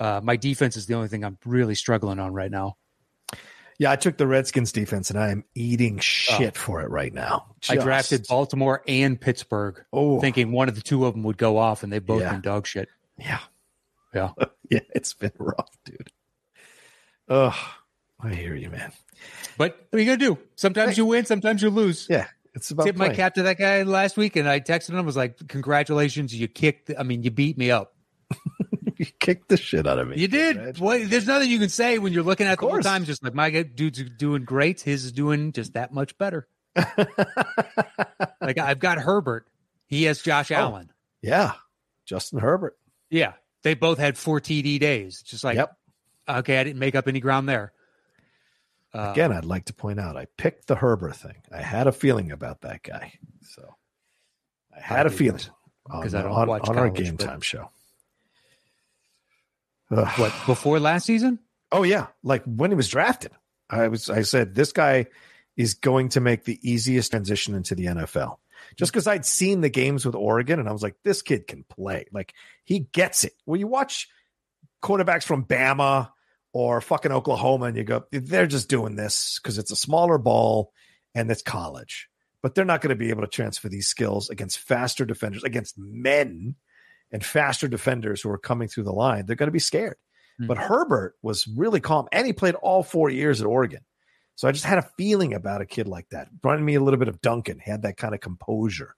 Uh, 0.00 0.20
my 0.22 0.36
defense 0.36 0.76
is 0.76 0.86
the 0.86 0.94
only 0.94 1.08
thing 1.08 1.24
I'm 1.24 1.38
really 1.44 1.74
struggling 1.74 2.18
on 2.18 2.32
right 2.32 2.50
now. 2.50 2.76
Yeah, 3.80 3.92
I 3.92 3.96
took 3.96 4.16
the 4.16 4.26
Redskins 4.26 4.72
defense 4.72 5.08
and 5.10 5.18
I 5.18 5.30
am 5.30 5.44
eating 5.54 5.98
shit 6.00 6.56
for 6.56 6.80
it 6.82 6.90
right 6.90 7.12
now. 7.14 7.46
Oh. 7.48 7.54
I 7.68 7.76
drafted 7.76 8.26
Baltimore 8.28 8.82
and 8.88 9.20
Pittsburgh, 9.20 9.84
Oh, 9.92 10.20
thinking 10.20 10.50
one 10.50 10.68
of 10.68 10.74
the 10.74 10.80
two 10.80 11.04
of 11.06 11.14
them 11.14 11.22
would 11.22 11.36
go 11.38 11.58
off, 11.58 11.84
and 11.84 11.92
they 11.92 12.00
both 12.00 12.22
Yeah. 12.22 12.32
been 12.32 12.40
dog 12.40 12.66
shit. 12.66 12.88
yeah. 13.16 13.40
Yeah. 14.14 14.30
Yeah, 14.70 14.80
it's 14.94 15.14
been 15.14 15.32
rough, 15.38 15.70
dude. 15.86 16.10
Ugh. 17.28 17.54
I 18.20 18.34
hear 18.34 18.54
you, 18.54 18.68
man. 18.68 18.92
But 19.56 19.78
what 19.90 19.96
are 19.96 20.00
you 20.00 20.04
gonna 20.06 20.18
do? 20.18 20.38
Sometimes 20.56 20.98
you 20.98 21.06
win, 21.06 21.24
sometimes 21.24 21.62
you 21.62 21.70
lose. 21.70 22.06
Yeah. 22.10 22.26
It's 22.54 22.70
about 22.70 22.84
Tip 22.84 22.96
my 22.96 23.08
cap 23.10 23.34
to 23.34 23.44
that 23.44 23.56
guy 23.58 23.82
last 23.84 24.16
week, 24.18 24.36
and 24.36 24.48
I 24.48 24.60
texted 24.60 24.90
him. 24.98 25.06
Was 25.06 25.16
like, 25.16 25.38
"Congratulations, 25.48 26.34
you 26.34 26.48
kicked. 26.48 26.90
I 26.98 27.02
mean, 27.02 27.22
you 27.22 27.30
beat 27.30 27.56
me 27.56 27.70
up. 27.70 27.94
kicked 29.20 29.48
the 29.48 29.56
shit 29.56 29.86
out 29.86 29.98
of 29.98 30.08
me. 30.08 30.16
You 30.18 30.28
did. 30.28 30.78
What, 30.78 31.08
there's 31.10 31.26
nothing 31.26 31.50
you 31.50 31.58
can 31.58 31.68
say 31.68 31.98
when 31.98 32.12
you're 32.12 32.22
looking 32.22 32.46
at 32.46 32.58
the 32.58 32.66
whole 32.68 32.80
time. 32.80 33.04
Just 33.04 33.22
like 33.24 33.34
my 33.34 33.50
dude's 33.62 34.02
doing 34.18 34.44
great. 34.44 34.80
His 34.80 35.04
is 35.04 35.12
doing 35.12 35.52
just 35.52 35.74
that 35.74 35.92
much 35.92 36.16
better. 36.18 36.46
Like 38.40 38.58
I've 38.58 38.78
got 38.78 38.98
Herbert. 38.98 39.46
He 39.86 40.04
has 40.04 40.20
Josh 40.22 40.50
Oh. 40.50 40.56
Allen. 40.56 40.90
yeah. 41.22 41.52
Justin 42.06 42.38
Herbert. 42.38 42.74
Yeah, 43.10 43.34
they 43.62 43.74
both 43.74 43.98
had 43.98 44.16
four 44.16 44.40
TD 44.40 44.78
days. 44.80 45.20
Just 45.22 45.44
like, 45.44 45.56
Yep. 45.56 45.76
okay, 46.28 46.58
I 46.58 46.64
didn't 46.64 46.78
make 46.78 46.94
up 46.94 47.06
any 47.06 47.20
ground 47.20 47.46
there. 47.48 47.72
Uh, 48.94 49.10
Again, 49.12 49.30
I'd 49.32 49.44
like 49.44 49.66
to 49.66 49.74
point 49.74 50.00
out 50.00 50.16
I 50.16 50.26
picked 50.38 50.68
the 50.68 50.74
Herbert 50.76 51.16
thing. 51.16 51.42
I 51.52 51.60
had 51.60 51.86
a 51.86 51.92
feeling 51.92 52.32
about 52.32 52.62
that 52.62 52.82
guy. 52.82 53.12
So 53.42 53.74
I 54.74 54.80
had 54.80 55.04
a 55.06 55.10
I 55.10 55.12
feeling 55.12 55.36
didn't, 55.36 55.50
on, 55.90 56.02
'cause 56.02 56.14
I 56.14 56.22
don't 56.22 56.32
on, 56.32 56.48
watch 56.48 56.68
on 56.68 56.78
our 56.78 56.88
game 56.88 57.18
time 57.18 57.42
show. 57.42 57.70
Ugh. 59.90 60.18
what 60.18 60.32
before 60.46 60.78
last 60.80 61.06
season? 61.06 61.38
Oh 61.72 61.82
yeah, 61.82 62.06
like 62.22 62.42
when 62.44 62.70
he 62.70 62.74
was 62.76 62.88
drafted, 62.88 63.32
I 63.70 63.88
was 63.88 64.08
I 64.10 64.22
said 64.22 64.54
this 64.54 64.72
guy 64.72 65.06
is 65.56 65.74
going 65.74 66.10
to 66.10 66.20
make 66.20 66.44
the 66.44 66.58
easiest 66.62 67.10
transition 67.10 67.54
into 67.54 67.74
the 67.74 67.86
NFL. 67.86 68.36
Just 68.76 68.92
because 68.92 69.06
I'd 69.06 69.26
seen 69.26 69.60
the 69.60 69.68
games 69.68 70.04
with 70.04 70.14
Oregon 70.14 70.60
and 70.60 70.68
I 70.68 70.72
was 70.72 70.82
like, 70.82 70.96
this 71.04 71.22
kid 71.22 71.46
can 71.46 71.64
play. 71.64 72.06
Like 72.12 72.34
he 72.64 72.80
gets 72.80 73.24
it. 73.24 73.32
When 73.44 73.60
you 73.60 73.66
watch 73.66 74.08
quarterbacks 74.82 75.24
from 75.24 75.44
Bama 75.44 76.10
or 76.52 76.80
fucking 76.80 77.12
Oklahoma 77.12 77.66
and 77.66 77.76
you 77.76 77.84
go, 77.84 78.04
they're 78.12 78.46
just 78.46 78.68
doing 78.68 78.96
this 78.96 79.38
because 79.42 79.58
it's 79.58 79.70
a 79.70 79.76
smaller 79.76 80.18
ball 80.18 80.72
and 81.14 81.30
it's 81.30 81.42
college. 81.42 82.08
but 82.42 82.54
they're 82.54 82.64
not 82.64 82.80
going 82.80 82.90
to 82.90 82.96
be 82.96 83.10
able 83.10 83.22
to 83.22 83.28
transfer 83.28 83.68
these 83.68 83.88
skills 83.88 84.30
against 84.30 84.58
faster 84.58 85.04
defenders, 85.04 85.44
against 85.44 85.76
men 85.78 86.54
and 87.12 87.24
faster 87.24 87.68
defenders 87.68 88.20
who 88.22 88.30
are 88.30 88.38
coming 88.38 88.68
through 88.68 88.84
the 88.84 88.92
line. 88.92 89.26
They're 89.26 89.36
going 89.36 89.48
to 89.48 89.52
be 89.52 89.58
scared. 89.58 89.96
Hmm. 90.38 90.46
But 90.46 90.58
Herbert 90.58 91.14
was 91.22 91.46
really 91.48 91.80
calm, 91.80 92.06
and 92.12 92.26
he 92.26 92.32
played 92.32 92.54
all 92.56 92.82
four 92.82 93.10
years 93.10 93.40
at 93.40 93.46
Oregon. 93.46 93.80
So 94.36 94.46
I 94.46 94.52
just 94.52 94.64
had 94.64 94.78
a 94.78 94.88
feeling 94.96 95.34
about 95.34 95.60
a 95.62 95.66
kid 95.66 95.88
like 95.88 96.08
that. 96.10 96.28
Reminded 96.44 96.64
me 96.64 96.74
a 96.76 96.80
little 96.80 96.98
bit 96.98 97.08
of 97.08 97.20
Duncan. 97.20 97.58
Had 97.58 97.82
that 97.82 97.96
kind 97.96 98.14
of 98.14 98.20
composure. 98.20 98.94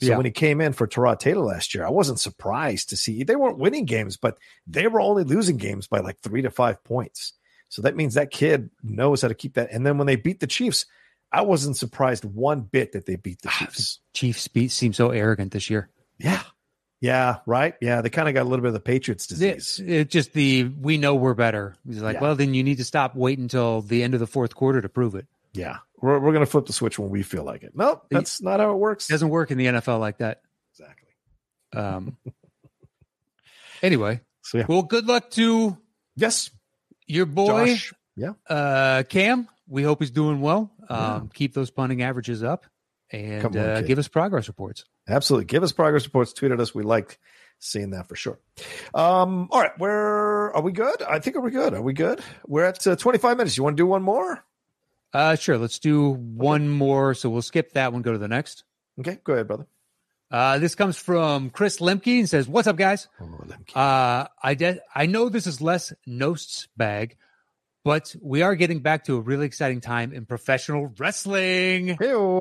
So 0.00 0.08
Yeah. 0.08 0.16
when 0.16 0.26
he 0.26 0.32
came 0.32 0.60
in 0.60 0.72
for 0.72 0.88
Tyrod 0.88 1.18
Taylor 1.20 1.44
last 1.44 1.74
year, 1.74 1.86
I 1.86 1.90
wasn't 1.90 2.18
surprised 2.18 2.88
to 2.88 2.96
see 2.96 3.22
they 3.22 3.36
weren't 3.36 3.58
winning 3.58 3.84
games, 3.84 4.16
but 4.16 4.38
they 4.66 4.86
were 4.88 5.00
only 5.00 5.22
losing 5.24 5.58
games 5.58 5.86
by 5.86 6.00
like 6.00 6.18
three 6.20 6.42
to 6.42 6.50
five 6.50 6.82
points. 6.82 7.34
So 7.68 7.82
that 7.82 7.94
means 7.94 8.14
that 8.14 8.32
kid 8.32 8.70
knows 8.82 9.22
how 9.22 9.28
to 9.28 9.34
keep 9.34 9.54
that. 9.54 9.70
And 9.70 9.86
then 9.86 9.96
when 9.98 10.06
they 10.08 10.16
beat 10.16 10.40
the 10.40 10.46
Chiefs, 10.48 10.86
I 11.30 11.42
wasn't 11.42 11.76
surprised 11.76 12.24
one 12.24 12.62
bit 12.62 12.92
that 12.92 13.06
they 13.06 13.14
beat 13.14 13.42
the 13.42 13.50
Chiefs. 13.50 14.00
Chiefs 14.14 14.48
beat 14.48 14.72
seem 14.72 14.92
so 14.92 15.10
arrogant 15.10 15.52
this 15.52 15.70
year. 15.70 15.88
Yeah. 16.18 16.42
Yeah, 17.00 17.38
right. 17.46 17.74
Yeah, 17.80 18.02
they 18.02 18.10
kind 18.10 18.28
of 18.28 18.34
got 18.34 18.42
a 18.42 18.48
little 18.48 18.62
bit 18.62 18.68
of 18.68 18.74
the 18.74 18.80
Patriots 18.80 19.24
It's 19.30 19.38
disease. 19.40 19.80
it 19.86 20.10
just 20.10 20.32
the 20.34 20.64
we 20.64 20.98
know 20.98 21.14
we're 21.14 21.32
better. 21.34 21.74
He's 21.86 22.02
like, 22.02 22.14
Yeah. 22.16 22.20
well, 22.20 22.34
then 22.36 22.52
you 22.52 22.62
need 22.62 22.76
to 22.78 22.84
stop 22.84 23.14
waiting 23.16 23.44
until 23.44 23.80
the 23.80 24.02
end 24.02 24.12
of 24.14 24.20
the 24.20 24.26
fourth 24.26 24.54
quarter 24.54 24.80
to 24.82 24.88
prove 24.88 25.14
it. 25.14 25.26
Yeah, 25.54 25.78
we're, 26.00 26.18
we're 26.18 26.32
going 26.32 26.44
to 26.44 26.50
flip 26.50 26.66
the 26.66 26.72
switch 26.74 26.98
when 26.98 27.08
we 27.10 27.22
feel 27.22 27.42
like 27.42 27.62
it. 27.62 27.72
No, 27.74 28.02
that's 28.10 28.42
not 28.42 28.60
how 28.60 28.70
it 28.72 28.76
works. 28.76 29.08
It 29.08 29.14
doesn't 29.14 29.30
work 29.30 29.50
in 29.50 29.56
the 29.58 29.66
NFL 29.66 29.98
like 29.98 30.18
that. 30.18 30.42
Exactly. 30.74 31.08
Um, 31.74 32.16
anyway, 33.82 34.20
So 34.42 34.58
yeah. 34.58 34.66
well, 34.68 34.82
good 34.82 35.06
luck 35.06 35.30
to 35.32 35.76
Yes, 36.16 36.50
your 37.06 37.26
boy, 37.26 37.66
Josh. 37.68 37.94
Yeah. 38.16 38.32
uh, 38.48 39.02
Cam. 39.04 39.48
We 39.68 39.82
hope 39.84 40.00
he's 40.00 40.10
doing 40.10 40.40
well. 40.40 40.70
Um, 40.88 41.30
Keep 41.32 41.54
those 41.54 41.70
punting 41.70 42.02
averages 42.02 42.42
up 42.42 42.66
and 43.12 43.56
uh, 43.56 43.82
give 43.82 43.98
us 43.98 44.08
progress 44.08 44.48
reports. 44.48 44.84
Absolutely. 45.08 45.46
Give 45.46 45.62
us 45.62 45.72
progress 45.72 46.04
reports. 46.04 46.32
Tweet 46.32 46.52
at 46.52 46.60
us. 46.60 46.74
We 46.74 46.82
like 46.82 47.18
seeing 47.58 47.90
that 47.90 48.08
for 48.08 48.16
sure. 48.16 48.38
Um, 48.94 49.48
all 49.50 49.60
right. 49.60 49.76
Where 49.78 50.54
are 50.54 50.62
we 50.62 50.72
good? 50.72 51.02
I 51.02 51.18
think 51.18 51.36
are 51.36 51.40
we 51.40 51.50
good? 51.50 51.74
Are 51.74 51.82
we 51.82 51.92
good? 51.92 52.20
We're 52.46 52.64
at 52.64 52.86
uh, 52.86 52.96
25 52.96 53.36
minutes. 53.36 53.56
You 53.56 53.64
want 53.64 53.76
to 53.76 53.82
do 53.82 53.86
one 53.86 54.02
more? 54.02 54.44
Uh, 55.12 55.34
sure. 55.36 55.58
Let's 55.58 55.78
do 55.78 56.10
one 56.10 56.68
more. 56.68 57.14
So 57.14 57.28
we'll 57.30 57.42
skip 57.42 57.72
that 57.72 57.92
one. 57.92 58.02
Go 58.02 58.12
to 58.12 58.18
the 58.18 58.28
next. 58.28 58.64
Okay. 58.98 59.18
Go 59.24 59.32
ahead, 59.34 59.48
brother. 59.48 59.66
Uh, 60.30 60.58
this 60.58 60.76
comes 60.76 60.96
from 60.96 61.50
Chris 61.50 61.80
Lemke 61.80 62.20
and 62.20 62.28
says, 62.28 62.46
"What's 62.46 62.68
up, 62.68 62.76
guys? 62.76 63.08
Oh. 63.20 63.78
Uh, 63.78 64.28
I 64.40 64.54
de- 64.54 64.78
I 64.94 65.06
know 65.06 65.28
this 65.28 65.48
is 65.48 65.60
less 65.60 65.92
Nost's 66.06 66.68
bag, 66.76 67.16
but 67.82 68.14
we 68.22 68.42
are 68.42 68.54
getting 68.54 68.78
back 68.78 69.06
to 69.06 69.16
a 69.16 69.20
really 69.20 69.46
exciting 69.46 69.80
time 69.80 70.12
in 70.12 70.26
professional 70.26 70.92
wrestling. 70.98 71.96
Hey-o. 71.98 72.40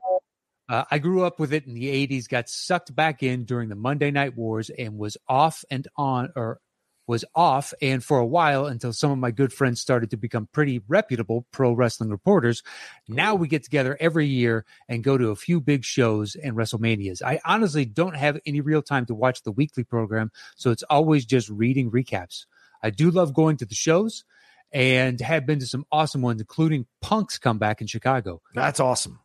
Uh, 0.69 0.86
I 0.91 0.99
grew 0.99 1.23
up 1.23 1.39
with 1.39 1.51
it 1.51 1.65
in 1.65 1.73
the 1.73 2.08
80s, 2.08 2.29
got 2.29 2.47
sucked 2.47 2.95
back 2.95 3.23
in 3.23 3.43
during 3.43 3.69
the 3.69 3.75
Monday 3.75 4.12
Night 4.12 4.38
Wars, 4.38 4.69
and 4.69 4.99
was 4.99 5.17
off 5.27 5.65
and 5.71 5.88
on, 5.97 6.32
or 6.36 6.62
was 7.08 7.25
off 7.34 7.73
and 7.82 8.03
for 8.03 8.19
a 8.19 8.25
while 8.25 8.67
until 8.67 8.93
some 8.93 9.10
of 9.10 9.17
my 9.17 9.32
good 9.32 9.51
friends 9.51 9.82
started 9.82 10.12
to 10.12 10.17
become 10.17 10.47
pretty 10.53 10.79
reputable 10.88 11.47
pro 11.51 11.73
wrestling 11.73 12.12
reporters. 12.12 12.62
Now 13.08 13.34
we 13.34 13.47
get 13.47 13.63
together 13.63 13.97
every 13.99 14.27
year 14.27 14.63
and 14.88 15.03
go 15.03 15.17
to 15.17 15.29
a 15.29 15.36
few 15.36 15.60
big 15.60 15.84
shows 15.84 16.36
and 16.36 16.55
WrestleManias. 16.55 17.23
I 17.23 17.39
honestly 17.43 17.84
don't 17.84 18.15
have 18.15 18.39
any 18.45 18.62
real 18.62 18.84
time 18.84 19.08
to 19.08 19.15
watch 19.15 19.41
the 19.41 19.51
weekly 19.51 19.84
program, 19.84 20.32
so 20.55 20.69
it's 20.69 20.84
always 20.84 21.25
just 21.25 21.49
reading 21.49 21.89
recaps. 21.89 22.45
I 22.84 22.91
do 22.91 23.10
love 23.10 23.34
going 23.34 23.58
to 23.58 23.65
the 23.65 23.73
shows 23.73 24.23
and 24.71 25.19
have 25.19 25.47
been 25.47 25.58
to 25.60 25.65
some 25.65 25.86
awesome 25.91 26.21
ones, 26.21 26.41
including 26.41 26.86
Punk's 27.01 27.39
comeback 27.39 27.82
in 27.82 27.88
Chicago. 27.88 28.39
That's 28.53 28.79
awesome. 28.79 29.19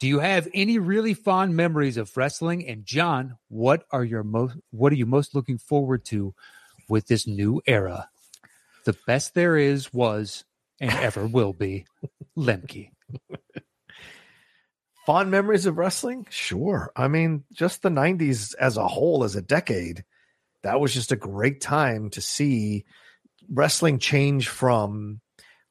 Do 0.00 0.06
you 0.06 0.18
have 0.18 0.48
any 0.52 0.78
really 0.78 1.14
fond 1.14 1.56
memories 1.56 1.96
of 1.96 2.14
wrestling? 2.16 2.66
And 2.66 2.84
John, 2.84 3.38
what 3.48 3.84
are 3.90 4.04
your 4.04 4.22
most 4.22 4.56
what 4.70 4.92
are 4.92 4.96
you 4.96 5.06
most 5.06 5.34
looking 5.34 5.58
forward 5.58 6.04
to 6.06 6.34
with 6.88 7.06
this 7.06 7.26
new 7.26 7.62
era? 7.66 8.08
The 8.84 8.96
best 9.06 9.34
there 9.34 9.56
is, 9.56 9.92
was, 9.92 10.44
and 10.80 10.90
ever 10.90 11.26
will 11.26 11.52
be. 11.52 11.86
Lemke. 12.36 12.90
Fond 15.06 15.30
memories 15.30 15.64
of 15.64 15.78
wrestling? 15.78 16.26
Sure. 16.28 16.92
I 16.94 17.08
mean, 17.08 17.44
just 17.52 17.82
the 17.82 17.88
90s 17.88 18.54
as 18.60 18.76
a 18.76 18.86
whole, 18.86 19.24
as 19.24 19.36
a 19.36 19.42
decade, 19.42 20.04
that 20.62 20.80
was 20.80 20.92
just 20.92 21.12
a 21.12 21.16
great 21.16 21.62
time 21.62 22.10
to 22.10 22.20
see 22.20 22.84
wrestling 23.50 23.98
change 23.98 24.48
from 24.48 25.20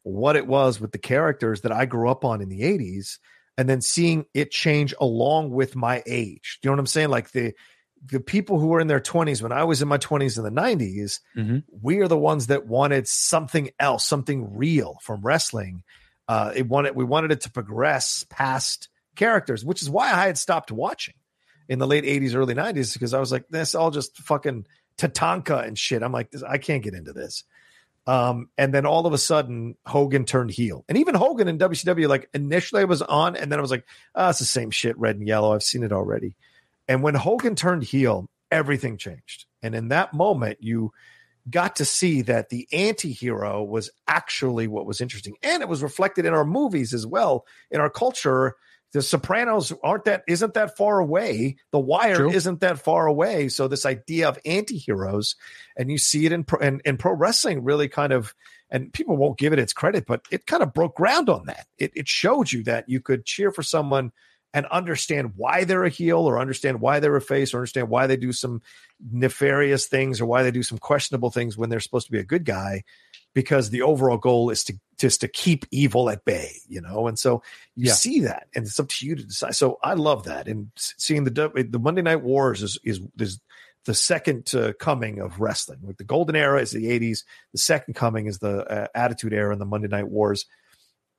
what 0.02 0.36
it 0.36 0.48
was 0.48 0.80
with 0.80 0.92
the 0.92 0.98
characters 0.98 1.62
that 1.62 1.72
I 1.72 1.86
grew 1.86 2.10
up 2.10 2.26
on 2.26 2.42
in 2.42 2.50
the 2.50 2.62
80s 2.62 3.20
and 3.58 3.68
then 3.68 3.82
seeing 3.82 4.26
it 4.34 4.52
change 4.52 4.94
along 5.02 5.50
with 5.52 5.76
my 5.76 6.04
age. 6.06 6.60
Do 6.62 6.68
you 6.68 6.70
know 6.70 6.74
what 6.76 6.80
I'm 6.82 6.88
saying? 6.88 7.10
Like 7.10 7.32
the 7.32 7.54
the 8.06 8.20
people 8.20 8.60
who 8.60 8.68
were 8.68 8.80
in 8.80 8.86
their 8.88 9.00
20s 9.00 9.42
when 9.42 9.52
I 9.52 9.64
was 9.64 9.82
in 9.82 9.88
my 9.88 9.98
20s 9.98 10.38
in 10.38 10.44
the 10.44 10.52
90s, 10.52 11.20
Mhm. 11.36 11.64
we 11.82 11.98
are 12.00 12.08
the 12.08 12.18
ones 12.18 12.48
that 12.48 12.68
wanted 12.68 13.08
something 13.08 13.72
else, 13.80 14.06
something 14.06 14.56
real 14.56 15.00
from 15.02 15.22
wrestling. 15.22 15.84
Uh, 16.28 16.52
it 16.56 16.68
wanted 16.68 16.96
we 16.96 17.04
wanted 17.04 17.32
it 17.32 17.42
to 17.42 17.52
progress 17.52 18.24
past 18.30 18.90
characters, 19.16 19.66
which 19.66 19.82
is 19.82 19.90
why 19.90 20.12
I 20.12 20.28
had 20.28 20.38
stopped 20.38 20.72
watching 20.72 21.16
in 21.68 21.80
the 21.80 21.88
late 21.88 22.04
80s, 22.06 22.36
early 22.36 22.54
90s, 22.54 22.94
because 22.94 23.16
I 23.16 23.20
was 23.20 23.32
like, 23.32 23.48
this 23.50 23.74
all 23.74 23.90
just 23.90 24.16
fucking 24.18 24.68
Tatanka 25.00 25.66
and 25.66 25.78
shit. 25.78 26.04
I'm 26.04 26.12
like, 26.12 26.30
this, 26.32 26.44
I 26.44 26.60
can't 26.60 26.84
get 26.84 26.94
into 26.94 27.14
this. 27.14 27.44
Um, 28.08 28.50
and 28.58 28.74
then 28.74 28.86
all 28.86 29.06
of 29.06 29.12
a 29.12 29.18
sudden, 29.18 29.76
Hogan 29.86 30.24
turned 30.24 30.52
heel. 30.52 30.86
And 30.88 30.98
even 30.98 31.14
Hogan 31.14 31.50
in 31.50 31.58
WCW, 31.60 32.08
like 32.08 32.30
initially 32.34 32.82
I 32.82 32.86
was 32.86 33.02
on, 33.02 33.36
and 33.36 33.52
then 33.52 33.60
I 33.60 33.62
was 33.62 33.70
like, 33.70 33.86
ah, 34.16 34.30
it's 34.30 34.40
the 34.40 34.46
same 34.46 34.72
shit, 34.72 34.98
red 34.98 35.18
and 35.18 35.28
yellow. 35.28 35.54
I've 35.54 35.62
seen 35.62 35.84
it 35.84 35.92
already. 35.92 36.34
And 36.88 37.04
when 37.04 37.16
Hogan 37.16 37.56
turned 37.56 37.84
heel, 37.84 38.30
everything 38.50 38.98
changed. 38.98 39.46
And 39.62 39.76
in 39.76 39.90
that 39.90 40.14
moment, 40.14 40.60
you 40.62 40.94
got 41.50 41.76
to 41.78 41.86
see 41.86 42.22
that 42.24 42.50
the 42.50 42.68
anti-hero 42.72 43.64
was 43.64 43.90
actually 44.08 44.68
what 44.68 44.86
was 44.86 45.02
interesting. 45.02 45.36
And 45.44 45.62
it 45.62 45.70
was 45.70 45.84
reflected 45.84 46.26
in 46.26 46.34
our 46.34 46.46
movies 46.46 46.94
as 46.94 47.06
well, 47.06 47.46
in 47.72 47.82
our 47.82 47.90
culture. 47.90 48.56
The 48.94 49.02
Sopranos 49.02 49.74
aren't 49.84 50.06
that 50.06 50.24
isn't 50.28 50.54
that 50.54 50.78
far 50.78 51.00
away. 51.00 51.58
The 51.72 51.80
Wire 51.80 52.16
True. 52.16 52.32
isn't 52.32 52.62
that 52.62 52.80
far 52.80 53.06
away. 53.06 53.50
So 53.50 53.68
this 53.68 53.86
idea 53.86 54.30
of 54.30 54.40
anti-heroes, 54.46 55.36
and 55.76 55.92
you 55.92 55.98
see 55.98 56.26
it 56.26 56.32
in 56.32 56.46
pro, 56.46 56.60
in, 56.60 56.82
in 56.86 56.98
pro 56.98 57.14
wrestling, 57.14 57.64
really 57.64 57.90
kind 57.90 58.14
of, 58.14 58.34
and 58.70 58.92
people 58.94 59.18
won't 59.18 59.38
give 59.38 59.54
it 59.54 59.60
its 59.60 59.74
credit, 59.74 60.06
but 60.08 60.22
it 60.32 60.46
kind 60.46 60.64
of 60.64 60.74
broke 60.74 60.96
ground 60.96 61.30
on 61.30 61.48
that. 61.48 61.68
It, 61.78 61.92
it 61.96 62.08
showed 62.08 62.52
you 62.52 62.64
that 62.64 62.88
you 62.88 63.02
could 63.02 63.26
cheer 63.26 63.52
for 63.52 63.64
someone 63.64 64.12
and 64.54 64.66
understand 64.68 65.34
why 65.36 65.66
they're 65.66 65.84
a 65.84 65.90
heel, 65.90 66.20
or 66.20 66.40
understand 66.40 66.80
why 66.80 67.00
they're 67.00 67.16
a 67.18 67.22
face, 67.22 67.54
or 67.54 67.58
understand 67.58 67.90
why 67.90 68.08
they 68.08 68.16
do 68.16 68.32
some 68.32 68.62
nefarious 69.12 69.88
things, 69.88 70.22
or 70.22 70.26
why 70.26 70.42
they 70.42 70.52
do 70.52 70.64
some 70.64 70.78
questionable 70.78 71.30
things 71.30 71.58
when 71.58 71.70
they're 71.70 71.82
supposed 71.82 72.06
to 72.06 72.14
be 72.14 72.20
a 72.20 72.24
good 72.24 72.46
guy, 72.46 72.84
because 73.38 73.70
the 73.70 73.84
overall 73.84 74.18
goal 74.18 74.50
is 74.50 74.64
to 74.64 74.74
just 74.98 75.22
to 75.22 75.28
keep 75.28 75.64
evil 75.70 76.10
at 76.10 76.26
bay, 76.26 76.54
you 76.68 76.82
know. 76.82 77.06
And 77.08 77.20
so 77.20 77.44
you 77.76 77.86
Yeah. 77.86 77.94
see 77.94 78.22
that, 78.22 78.48
and 78.56 78.66
it's 78.66 78.80
up 78.80 78.90
to 78.90 79.06
you 79.06 79.14
to 79.16 79.22
decide. 79.24 79.54
So 79.54 79.78
I 79.84 79.94
love 79.94 80.24
that, 80.24 80.48
and 80.48 80.72
seeing 80.76 81.24
the 81.24 81.68
the 81.70 81.78
Monday 81.78 82.02
Night 82.02 82.24
Wars 82.24 82.64
is 82.64 82.80
is 82.84 83.00
is 83.20 83.40
the 83.86 83.94
second 83.94 84.52
uh, 84.56 84.74
coming 84.80 85.20
of 85.20 85.40
wrestling. 85.40 85.82
Like 85.84 85.98
the 85.98 86.04
golden 86.04 86.36
era 86.36 86.60
is 86.60 86.72
the 86.72 86.88
'80s, 86.88 87.26
the 87.52 87.60
second 87.60 87.94
coming 87.94 88.26
is 88.26 88.40
the 88.40 88.66
uh, 88.66 88.88
Attitude 88.96 89.34
Era 89.34 89.52
and 89.52 89.62
the 89.62 89.66
Monday 89.66 89.88
Night 89.88 90.08
Wars. 90.08 90.48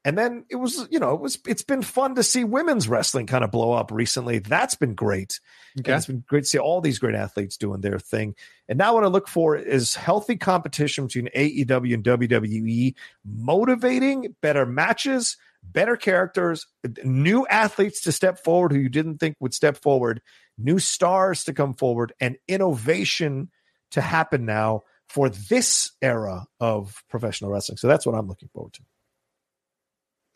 And 0.04 0.16
then 0.16 0.44
it 0.48 0.56
was, 0.56 0.86
you 0.90 0.98
know, 0.98 1.14
it 1.14 1.20
was 1.20 1.38
it's 1.46 1.62
been 1.62 1.82
fun 1.82 2.14
to 2.14 2.22
see 2.22 2.44
women's 2.44 2.88
wrestling 2.88 3.26
kind 3.26 3.44
of 3.44 3.50
blow 3.50 3.72
up 3.72 3.90
recently. 3.90 4.38
That's 4.38 4.74
been 4.74 4.94
great. 4.94 5.40
Okay. 5.80 5.92
it's 5.92 6.06
been 6.06 6.24
great 6.26 6.44
to 6.44 6.48
see 6.48 6.58
all 6.58 6.80
these 6.80 6.98
great 6.98 7.14
athletes 7.14 7.56
doing 7.56 7.80
their 7.80 7.98
thing. 7.98 8.34
And 8.68 8.78
now 8.78 8.94
what 8.94 9.04
I 9.04 9.08
look 9.08 9.28
for 9.28 9.56
is 9.56 9.94
healthy 9.94 10.36
competition 10.36 11.06
between 11.06 11.28
AEW 11.36 11.94
and 11.94 12.04
WWE, 12.04 12.94
motivating 13.24 14.34
better 14.40 14.64
matches, 14.64 15.36
better 15.62 15.96
characters, 15.96 16.66
new 17.04 17.46
athletes 17.46 18.02
to 18.02 18.12
step 18.12 18.42
forward 18.42 18.72
who 18.72 18.78
you 18.78 18.88
didn't 18.88 19.18
think 19.18 19.36
would 19.40 19.54
step 19.54 19.76
forward, 19.76 20.22
new 20.56 20.78
stars 20.78 21.44
to 21.44 21.52
come 21.52 21.74
forward, 21.74 22.12
and 22.20 22.36
innovation 22.46 23.50
to 23.90 24.00
happen 24.00 24.44
now 24.44 24.82
for 25.08 25.28
this 25.28 25.92
era 26.02 26.46
of 26.60 27.02
professional 27.08 27.50
wrestling. 27.50 27.78
So 27.78 27.88
that's 27.88 28.06
what 28.06 28.14
I'm 28.14 28.28
looking 28.28 28.50
forward 28.52 28.74
to. 28.74 28.82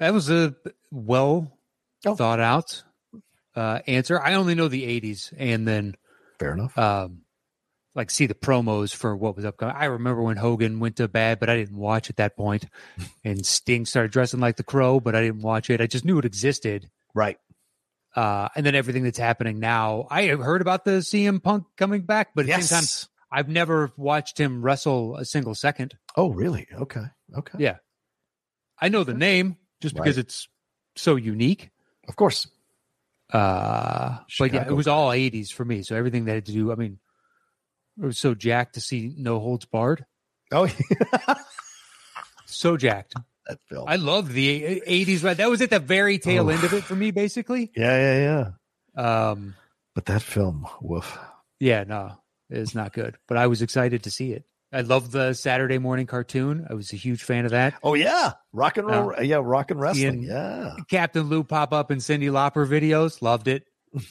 That 0.02 0.12
was 0.12 0.28
a 0.30 0.56
well 0.90 1.56
Oh. 2.04 2.16
thought 2.16 2.40
out 2.40 2.82
uh, 3.54 3.78
answer. 3.86 4.20
I 4.20 4.34
only 4.34 4.56
know 4.56 4.66
the 4.66 4.82
80s 5.00 5.32
and 5.38 5.68
then 5.68 5.94
Fair 6.40 6.54
enough. 6.54 6.76
um, 6.76 7.20
like 7.94 8.10
see 8.10 8.26
the 8.26 8.34
promos 8.34 8.92
for 8.92 9.16
what 9.16 9.36
was 9.36 9.44
upcoming. 9.44 9.76
I 9.76 9.84
remember 9.84 10.20
when 10.22 10.36
Hogan 10.36 10.80
went 10.80 10.96
to 10.96 11.06
bad, 11.06 11.38
but 11.38 11.48
I 11.48 11.54
didn't 11.54 11.76
watch 11.76 12.10
at 12.10 12.16
that 12.16 12.36
point. 12.36 12.66
and 13.24 13.46
Sting 13.46 13.86
started 13.86 14.10
dressing 14.10 14.40
like 14.40 14.56
the 14.56 14.64
crow, 14.64 14.98
but 14.98 15.14
I 15.14 15.20
didn't 15.20 15.42
watch 15.42 15.70
it. 15.70 15.80
I 15.80 15.86
just 15.86 16.04
knew 16.04 16.18
it 16.18 16.24
existed. 16.24 16.90
Right. 17.14 17.38
Uh, 18.16 18.48
and 18.56 18.66
then 18.66 18.74
everything 18.74 19.04
that's 19.04 19.18
happening 19.18 19.60
now, 19.60 20.08
I 20.10 20.22
have 20.22 20.40
heard 20.40 20.62
about 20.62 20.84
the 20.84 21.00
CM 21.02 21.40
Punk 21.40 21.66
coming 21.76 22.02
back, 22.02 22.30
but 22.34 22.48
at 22.48 22.60
the 22.60 22.66
same 22.66 22.80
time, 22.80 23.08
I've 23.30 23.48
never 23.48 23.92
watched 23.96 24.36
him 24.40 24.62
wrestle 24.62 25.14
a 25.18 25.24
single 25.24 25.54
second. 25.54 25.94
Oh, 26.16 26.30
really? 26.30 26.66
Okay. 26.74 27.04
Okay. 27.38 27.58
Yeah. 27.60 27.76
I 28.80 28.88
know 28.88 29.04
the 29.04 29.14
name 29.14 29.58
just 29.83 29.95
because 29.95 30.16
Right. 30.16 30.25
it's 30.25 30.49
so 30.97 31.16
unique. 31.16 31.68
Of 32.09 32.16
course. 32.16 32.47
Uh, 33.33 34.18
but 34.38 34.53
yeah, 34.53 34.66
it 34.66 34.73
was 34.73 34.87
all 34.88 35.11
80s 35.11 35.51
for 35.53 35.64
me. 35.64 35.83
So 35.83 35.95
everything 35.97 36.25
that 36.27 36.35
had 36.35 36.47
to 36.47 36.53
do, 36.53 36.73
I 36.73 36.75
mean, 36.77 36.99
it 38.01 38.05
was 38.07 38.18
so 38.18 38.35
jacked 38.35 38.75
to 38.75 38.81
see 38.81 39.14
No 39.18 39.38
Holds 39.40 39.64
Barred. 39.66 40.05
Oh, 40.51 40.64
yeah. 40.64 41.35
So 42.47 42.77
jacked. 42.77 43.14
that 43.49 43.59
film. 43.68 43.87
I 43.88 43.97
loved 43.97 44.33
the 44.33 44.83
80s. 44.87 45.25
Right? 45.25 45.37
That 45.37 45.49
was 45.49 45.62
at 45.62 45.71
the 45.71 45.79
very 45.79 46.18
tail 46.18 46.51
end 46.51 46.62
of 46.64 46.73
it 46.75 46.85
for 46.85 46.95
me, 46.95 47.11
basically. 47.11 47.71
yeah, 47.75 47.97
yeah, 48.18 48.51
yeah. 48.97 49.31
Um, 49.31 49.55
But 49.95 50.05
that 50.07 50.21
film, 50.23 50.66
woof. 50.83 51.18
yeah, 51.59 51.85
no, 51.85 52.12
it's 52.51 52.75
not 52.75 52.92
good. 52.92 53.16
But 53.27 53.38
I 53.38 53.47
was 53.47 53.62
excited 53.62 54.03
to 54.03 54.11
see 54.11 54.33
it. 54.33 54.45
I 54.72 54.80
love 54.80 55.11
the 55.11 55.35
Saturday 55.35 55.78
morning 55.78 56.06
cartoon. 56.06 56.66
I 56.70 56.74
was 56.74 56.92
a 56.92 56.96
huge 56.96 57.22
fan 57.22 57.44
of 57.44 57.50
that. 57.50 57.74
Oh 57.82 57.94
yeah, 57.94 58.32
rock 58.52 58.78
and 58.78 58.87
roll. 58.87 59.14
yeah, 59.22 59.40
rock 59.42 59.70
and 59.70 59.78
wrestling. 59.80 60.22
Yeah. 60.22 60.74
Captain 60.88 61.24
Lou 61.28 61.44
pop 61.44 61.72
up 61.74 61.90
in 61.90 61.98
Cyndi 61.98 62.30
Lauper 62.30 62.66
videos. 62.66 63.20
Loved 63.20 63.48
it. 63.48 63.64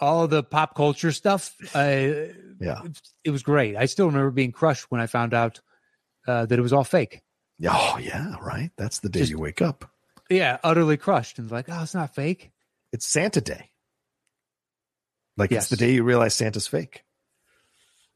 All 0.00 0.26
the 0.26 0.42
pop 0.42 0.74
culture 0.74 1.12
stuff. 1.12 1.54
Uh, 1.74 2.32
Yeah. 2.60 2.82
it 3.24 3.30
was 3.30 3.42
great. 3.42 3.76
I 3.76 3.86
still 3.86 4.06
remember 4.06 4.30
being 4.32 4.52
crushed 4.52 4.86
when 4.90 5.00
I 5.00 5.06
found 5.06 5.34
out 5.34 5.60
uh, 6.26 6.46
that 6.46 6.58
it 6.58 6.62
was 6.62 6.72
all 6.72 6.84
fake. 6.84 7.22
Oh 7.64 7.98
yeah. 8.00 8.34
Right. 8.40 8.70
That's 8.76 8.98
the 9.00 9.08
day 9.08 9.20
Just- 9.20 9.30
you 9.30 9.38
wake 9.38 9.62
up. 9.62 9.88
Yeah, 10.30 10.58
utterly 10.64 10.96
crushed 10.96 11.38
and 11.38 11.50
like, 11.50 11.66
oh, 11.68 11.82
it's 11.82 11.94
not 11.94 12.14
fake. 12.14 12.50
It's 12.92 13.06
Santa 13.06 13.40
Day. 13.40 13.70
Like 15.36 15.50
Yes. 15.50 15.64
it's 15.64 15.70
the 15.70 15.76
day 15.76 15.92
you 15.92 16.04
realize 16.04 16.34
Santa's 16.34 16.66
fake. 16.66 17.04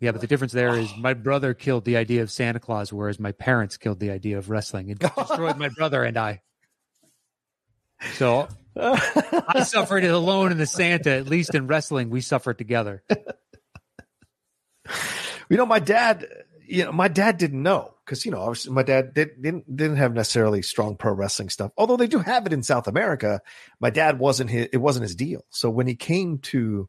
Yeah, 0.00 0.12
but 0.12 0.20
the 0.20 0.26
difference 0.26 0.52
there 0.52 0.76
is 0.76 0.94
my 0.98 1.14
brother 1.14 1.54
killed 1.54 1.86
the 1.86 1.96
idea 1.96 2.22
of 2.22 2.30
Santa 2.30 2.60
Claus, 2.60 2.92
whereas 2.92 3.18
my 3.18 3.32
parents 3.32 3.78
killed 3.78 3.98
the 3.98 4.10
idea 4.10 4.36
of 4.36 4.50
wrestling 4.50 4.90
and 4.90 4.98
destroyed 5.00 5.56
my 5.56 5.70
brother 5.70 6.04
and 6.04 6.18
I. 6.18 6.42
So 8.14 8.46
I 8.76 9.62
suffered 9.64 10.04
it 10.04 10.10
alone 10.10 10.52
in 10.52 10.58
the 10.58 10.66
Santa. 10.66 11.12
At 11.12 11.28
least 11.28 11.54
in 11.54 11.66
wrestling, 11.66 12.10
we 12.10 12.20
suffered 12.20 12.58
together. 12.58 13.02
you 15.48 15.56
know, 15.56 15.66
my 15.66 15.78
dad. 15.78 16.26
You 16.68 16.84
know, 16.84 16.92
my 16.92 17.06
dad 17.06 17.38
didn't 17.38 17.62
know 17.62 17.94
because 18.04 18.26
you 18.26 18.32
know, 18.32 18.40
obviously, 18.40 18.72
my 18.72 18.82
dad 18.82 19.14
did, 19.14 19.40
didn't 19.40 19.76
didn't 19.76 19.98
have 19.98 20.12
necessarily 20.12 20.62
strong 20.62 20.96
pro 20.96 21.12
wrestling 21.12 21.48
stuff. 21.48 21.70
Although 21.76 21.96
they 21.96 22.08
do 22.08 22.18
have 22.18 22.44
it 22.44 22.52
in 22.52 22.64
South 22.64 22.88
America, 22.88 23.40
my 23.80 23.90
dad 23.90 24.18
wasn't 24.18 24.50
his. 24.50 24.68
It 24.72 24.78
wasn't 24.78 25.04
his 25.04 25.14
deal. 25.14 25.44
So 25.50 25.70
when 25.70 25.86
he 25.86 25.94
came 25.94 26.38
to 26.38 26.88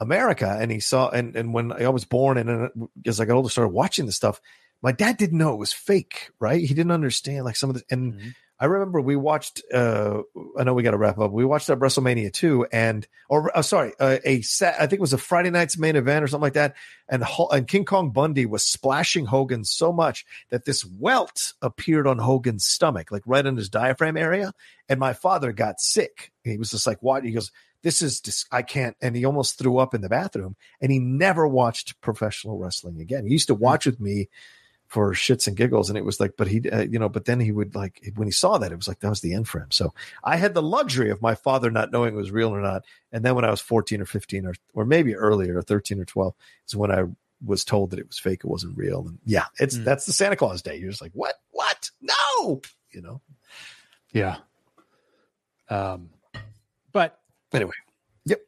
America 0.00 0.56
and 0.60 0.70
he 0.70 0.80
saw, 0.80 1.08
and 1.10 1.34
and 1.36 1.52
when 1.52 1.72
I 1.72 1.88
was 1.88 2.04
born 2.04 2.38
and 2.38 2.48
then 2.48 2.88
as 3.06 3.20
I 3.20 3.24
got 3.24 3.36
older, 3.36 3.48
started 3.48 3.70
watching 3.72 4.06
the 4.06 4.12
stuff. 4.12 4.40
My 4.80 4.92
dad 4.92 5.16
didn't 5.16 5.38
know 5.38 5.52
it 5.54 5.58
was 5.58 5.72
fake, 5.72 6.30
right? 6.38 6.60
He 6.60 6.68
didn't 6.72 6.92
understand 6.92 7.44
like 7.44 7.56
some 7.56 7.70
of 7.70 7.74
this. 7.74 7.84
and. 7.90 8.14
Mhm. 8.14 8.34
I 8.60 8.64
remember 8.64 9.00
we 9.00 9.14
watched. 9.14 9.62
uh 9.72 10.22
I 10.58 10.64
know 10.64 10.74
we 10.74 10.82
got 10.82 10.90
to 10.90 10.96
wrap 10.98 11.16
up. 11.20 11.30
We 11.30 11.44
watched 11.44 11.68
that 11.68 11.78
WrestleMania 11.78 12.32
two, 12.32 12.66
and 12.72 13.06
or 13.28 13.56
uh, 13.56 13.62
sorry, 13.62 13.92
uh, 14.00 14.18
a 14.24 14.40
set. 14.42 14.74
I 14.74 14.88
think 14.88 14.94
it 14.94 15.00
was 15.00 15.12
a 15.12 15.16
Friday 15.18 15.50
night's 15.50 15.78
main 15.78 15.94
event 15.94 16.24
or 16.24 16.26
something 16.26 16.42
like 16.42 16.54
that. 16.54 16.74
And 17.08 17.22
and 17.52 17.68
King 17.68 17.84
Kong 17.84 18.10
Bundy 18.10 18.46
was 18.46 18.64
splashing 18.64 19.26
Hogan 19.26 19.62
so 19.64 19.92
much 19.92 20.26
that 20.50 20.64
this 20.64 20.84
welt 20.84 21.52
appeared 21.62 22.08
on 22.08 22.18
Hogan's 22.18 22.64
stomach, 22.66 23.12
like 23.12 23.22
right 23.26 23.46
in 23.46 23.56
his 23.56 23.68
diaphragm 23.68 24.16
area. 24.16 24.52
And 24.88 24.98
my 24.98 25.12
father 25.12 25.52
got 25.52 25.78
sick. 25.80 26.32
He 26.42 26.58
was 26.58 26.72
just 26.72 26.84
like, 26.84 27.00
"What?" 27.00 27.22
He 27.22 27.30
goes, 27.30 27.52
"This 27.82 28.02
is 28.02 28.20
dis- 28.20 28.46
I 28.50 28.62
can't." 28.62 28.96
And 29.00 29.14
he 29.16 29.24
almost 29.24 29.58
threw 29.58 29.78
up 29.78 29.94
in 29.94 30.00
the 30.00 30.08
bathroom. 30.08 30.56
And 30.80 30.90
he 30.92 30.98
never 30.98 31.46
watched 31.46 32.00
professional 32.00 32.58
wrestling 32.58 33.00
again. 33.00 33.24
He 33.26 33.32
used 33.32 33.48
to 33.48 33.54
watch 33.54 33.86
with 33.86 34.00
me 34.00 34.28
for 34.86 35.12
shits 35.12 35.46
and 35.46 35.54
giggles 35.54 35.90
and 35.90 35.98
it 35.98 36.04
was 36.06 36.18
like 36.18 36.32
but 36.38 36.48
he 36.48 36.66
uh, 36.70 36.80
you 36.80 36.98
know 36.98 37.10
but 37.10 37.26
then 37.26 37.38
he 37.40 37.52
would 37.52 37.74
like 37.74 38.10
when 38.16 38.26
he 38.26 38.32
saw 38.32 38.56
that 38.56 38.72
it 38.72 38.76
was 38.76 38.88
like 38.88 38.98
that 39.00 39.10
was 39.10 39.20
the 39.20 39.34
end 39.34 39.46
for 39.46 39.58
him 39.60 39.70
so 39.70 39.92
i 40.24 40.34
had 40.36 40.54
the 40.54 40.62
luxury 40.62 41.10
of 41.10 41.20
my 41.20 41.34
father 41.34 41.70
not 41.70 41.92
knowing 41.92 42.14
it 42.14 42.16
was 42.16 42.30
real 42.30 42.48
or 42.48 42.62
not 42.62 42.82
and 43.12 43.22
then 43.22 43.34
when 43.34 43.44
i 43.44 43.50
was 43.50 43.60
14 43.60 44.00
or 44.00 44.06
15 44.06 44.46
or 44.46 44.54
or 44.72 44.86
maybe 44.86 45.14
earlier 45.14 45.60
13 45.60 46.00
or 46.00 46.06
12 46.06 46.34
is 46.66 46.74
when 46.74 46.90
i 46.90 47.04
was 47.44 47.66
told 47.66 47.90
that 47.90 47.98
it 47.98 48.06
was 48.06 48.18
fake 48.18 48.40
it 48.42 48.48
wasn't 48.50 48.74
real 48.78 49.06
and 49.06 49.18
yeah 49.26 49.44
it's 49.60 49.76
Mm. 49.76 49.84
that's 49.84 50.06
the 50.06 50.12
santa 50.14 50.36
claus 50.36 50.62
day 50.62 50.78
you're 50.78 50.88
just 50.88 51.02
like 51.02 51.12
what 51.12 51.34
what 51.50 51.90
no 52.00 52.62
you 52.90 53.02
know 53.02 53.20
Yeah. 54.14 54.36
Um, 55.68 56.08
but 56.92 57.20
Anyway. 57.52 57.72
Yep. 58.26 58.40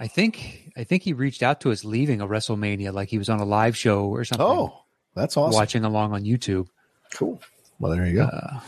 I 0.00 0.06
think 0.08 0.70
I 0.76 0.84
think 0.84 1.02
he 1.02 1.12
reached 1.12 1.42
out 1.42 1.60
to 1.62 1.70
us 1.72 1.84
leaving 1.84 2.20
a 2.20 2.26
WrestleMania, 2.26 2.92
like 2.92 3.08
he 3.08 3.18
was 3.18 3.28
on 3.28 3.40
a 3.40 3.44
live 3.44 3.76
show 3.76 4.04
or 4.06 4.24
something. 4.24 4.46
oh 4.46 4.80
that's 5.14 5.36
awesome 5.36 5.54
watching 5.56 5.84
along 5.84 6.12
on 6.12 6.22
YouTube. 6.24 6.66
cool 7.14 7.40
well 7.78 7.92
there 7.92 8.06
you 8.06 8.14
go 8.14 8.24
Uh, 8.24 8.60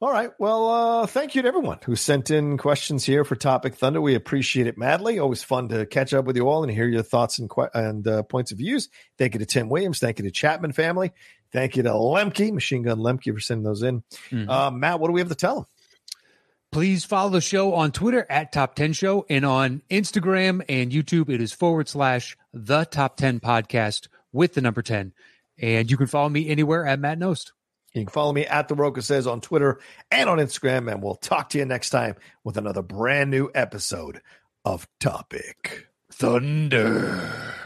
All 0.00 0.10
right. 0.12 0.30
Well, 0.38 0.68
uh, 0.68 1.06
thank 1.06 1.34
you 1.34 1.42
to 1.42 1.48
everyone 1.48 1.78
who 1.84 1.96
sent 1.96 2.30
in 2.30 2.58
questions 2.58 3.04
here 3.04 3.24
for 3.24 3.36
Topic 3.36 3.74
Thunder. 3.76 4.00
We 4.02 4.14
appreciate 4.16 4.66
it 4.66 4.76
madly. 4.76 5.18
Always 5.18 5.42
fun 5.42 5.68
to 5.68 5.86
catch 5.86 6.12
up 6.12 6.26
with 6.26 6.36
you 6.36 6.46
all 6.48 6.62
and 6.62 6.70
hear 6.70 6.86
your 6.86 7.02
thoughts 7.02 7.38
and 7.38 7.48
que- 7.48 7.70
and 7.72 8.06
uh, 8.06 8.22
points 8.24 8.52
of 8.52 8.58
views. 8.58 8.90
Thank 9.16 9.32
you 9.34 9.38
to 9.38 9.46
Tim 9.46 9.68
Williams. 9.70 10.00
Thank 10.00 10.18
you 10.18 10.24
to 10.24 10.30
Chapman 10.30 10.72
family. 10.72 11.12
Thank 11.52 11.76
you 11.76 11.84
to 11.84 11.90
Lemke, 11.90 12.52
Machine 12.52 12.82
Gun 12.82 12.98
Lemke, 12.98 13.32
for 13.32 13.40
sending 13.40 13.62
those 13.64 13.82
in. 13.82 14.02
mhm. 14.30 14.48
Uh, 14.48 14.70
Matt, 14.72 14.98
what 15.00 15.06
do 15.08 15.12
we 15.14 15.20
have 15.20 15.28
to 15.30 15.34
tell 15.36 15.54
them? 15.54 15.66
Please 16.74 17.04
follow 17.04 17.30
the 17.30 17.40
show 17.40 17.72
on 17.74 17.92
Twitter 17.92 18.26
at 18.28 18.50
Top 18.50 18.74
10 18.74 18.94
Show 18.94 19.24
and 19.30 19.44
on 19.44 19.82
Instagram 19.88 20.60
and 20.68 20.90
YouTube. 20.90 21.28
It 21.28 21.40
is 21.40 21.52
forward 21.52 21.88
slash 21.88 22.36
the 22.52 22.82
Top 22.82 23.16
10 23.16 23.38
Podcast 23.38 24.08
with 24.32 24.54
the 24.54 24.60
number 24.60 24.82
10. 24.82 25.12
And 25.56 25.88
you 25.88 25.96
can 25.96 26.08
follow 26.08 26.28
me 26.28 26.48
anywhere 26.48 26.84
at 26.84 26.98
Matt 26.98 27.20
Nost. 27.20 27.52
You 27.92 28.02
can 28.02 28.10
follow 28.10 28.32
me 28.32 28.44
at 28.44 28.66
The 28.66 28.74
Roca 28.74 29.02
Says 29.02 29.28
on 29.28 29.40
Twitter 29.40 29.78
and 30.10 30.28
on 30.28 30.38
Instagram, 30.38 30.90
and 30.90 31.00
we'll 31.00 31.14
talk 31.14 31.50
to 31.50 31.58
you 31.58 31.64
next 31.64 31.90
time 31.90 32.16
with 32.42 32.56
another 32.56 32.82
brand 32.82 33.30
new 33.30 33.52
episode 33.54 34.20
of 34.64 34.88
Topic 34.98 35.86
Thunder. 36.10 37.63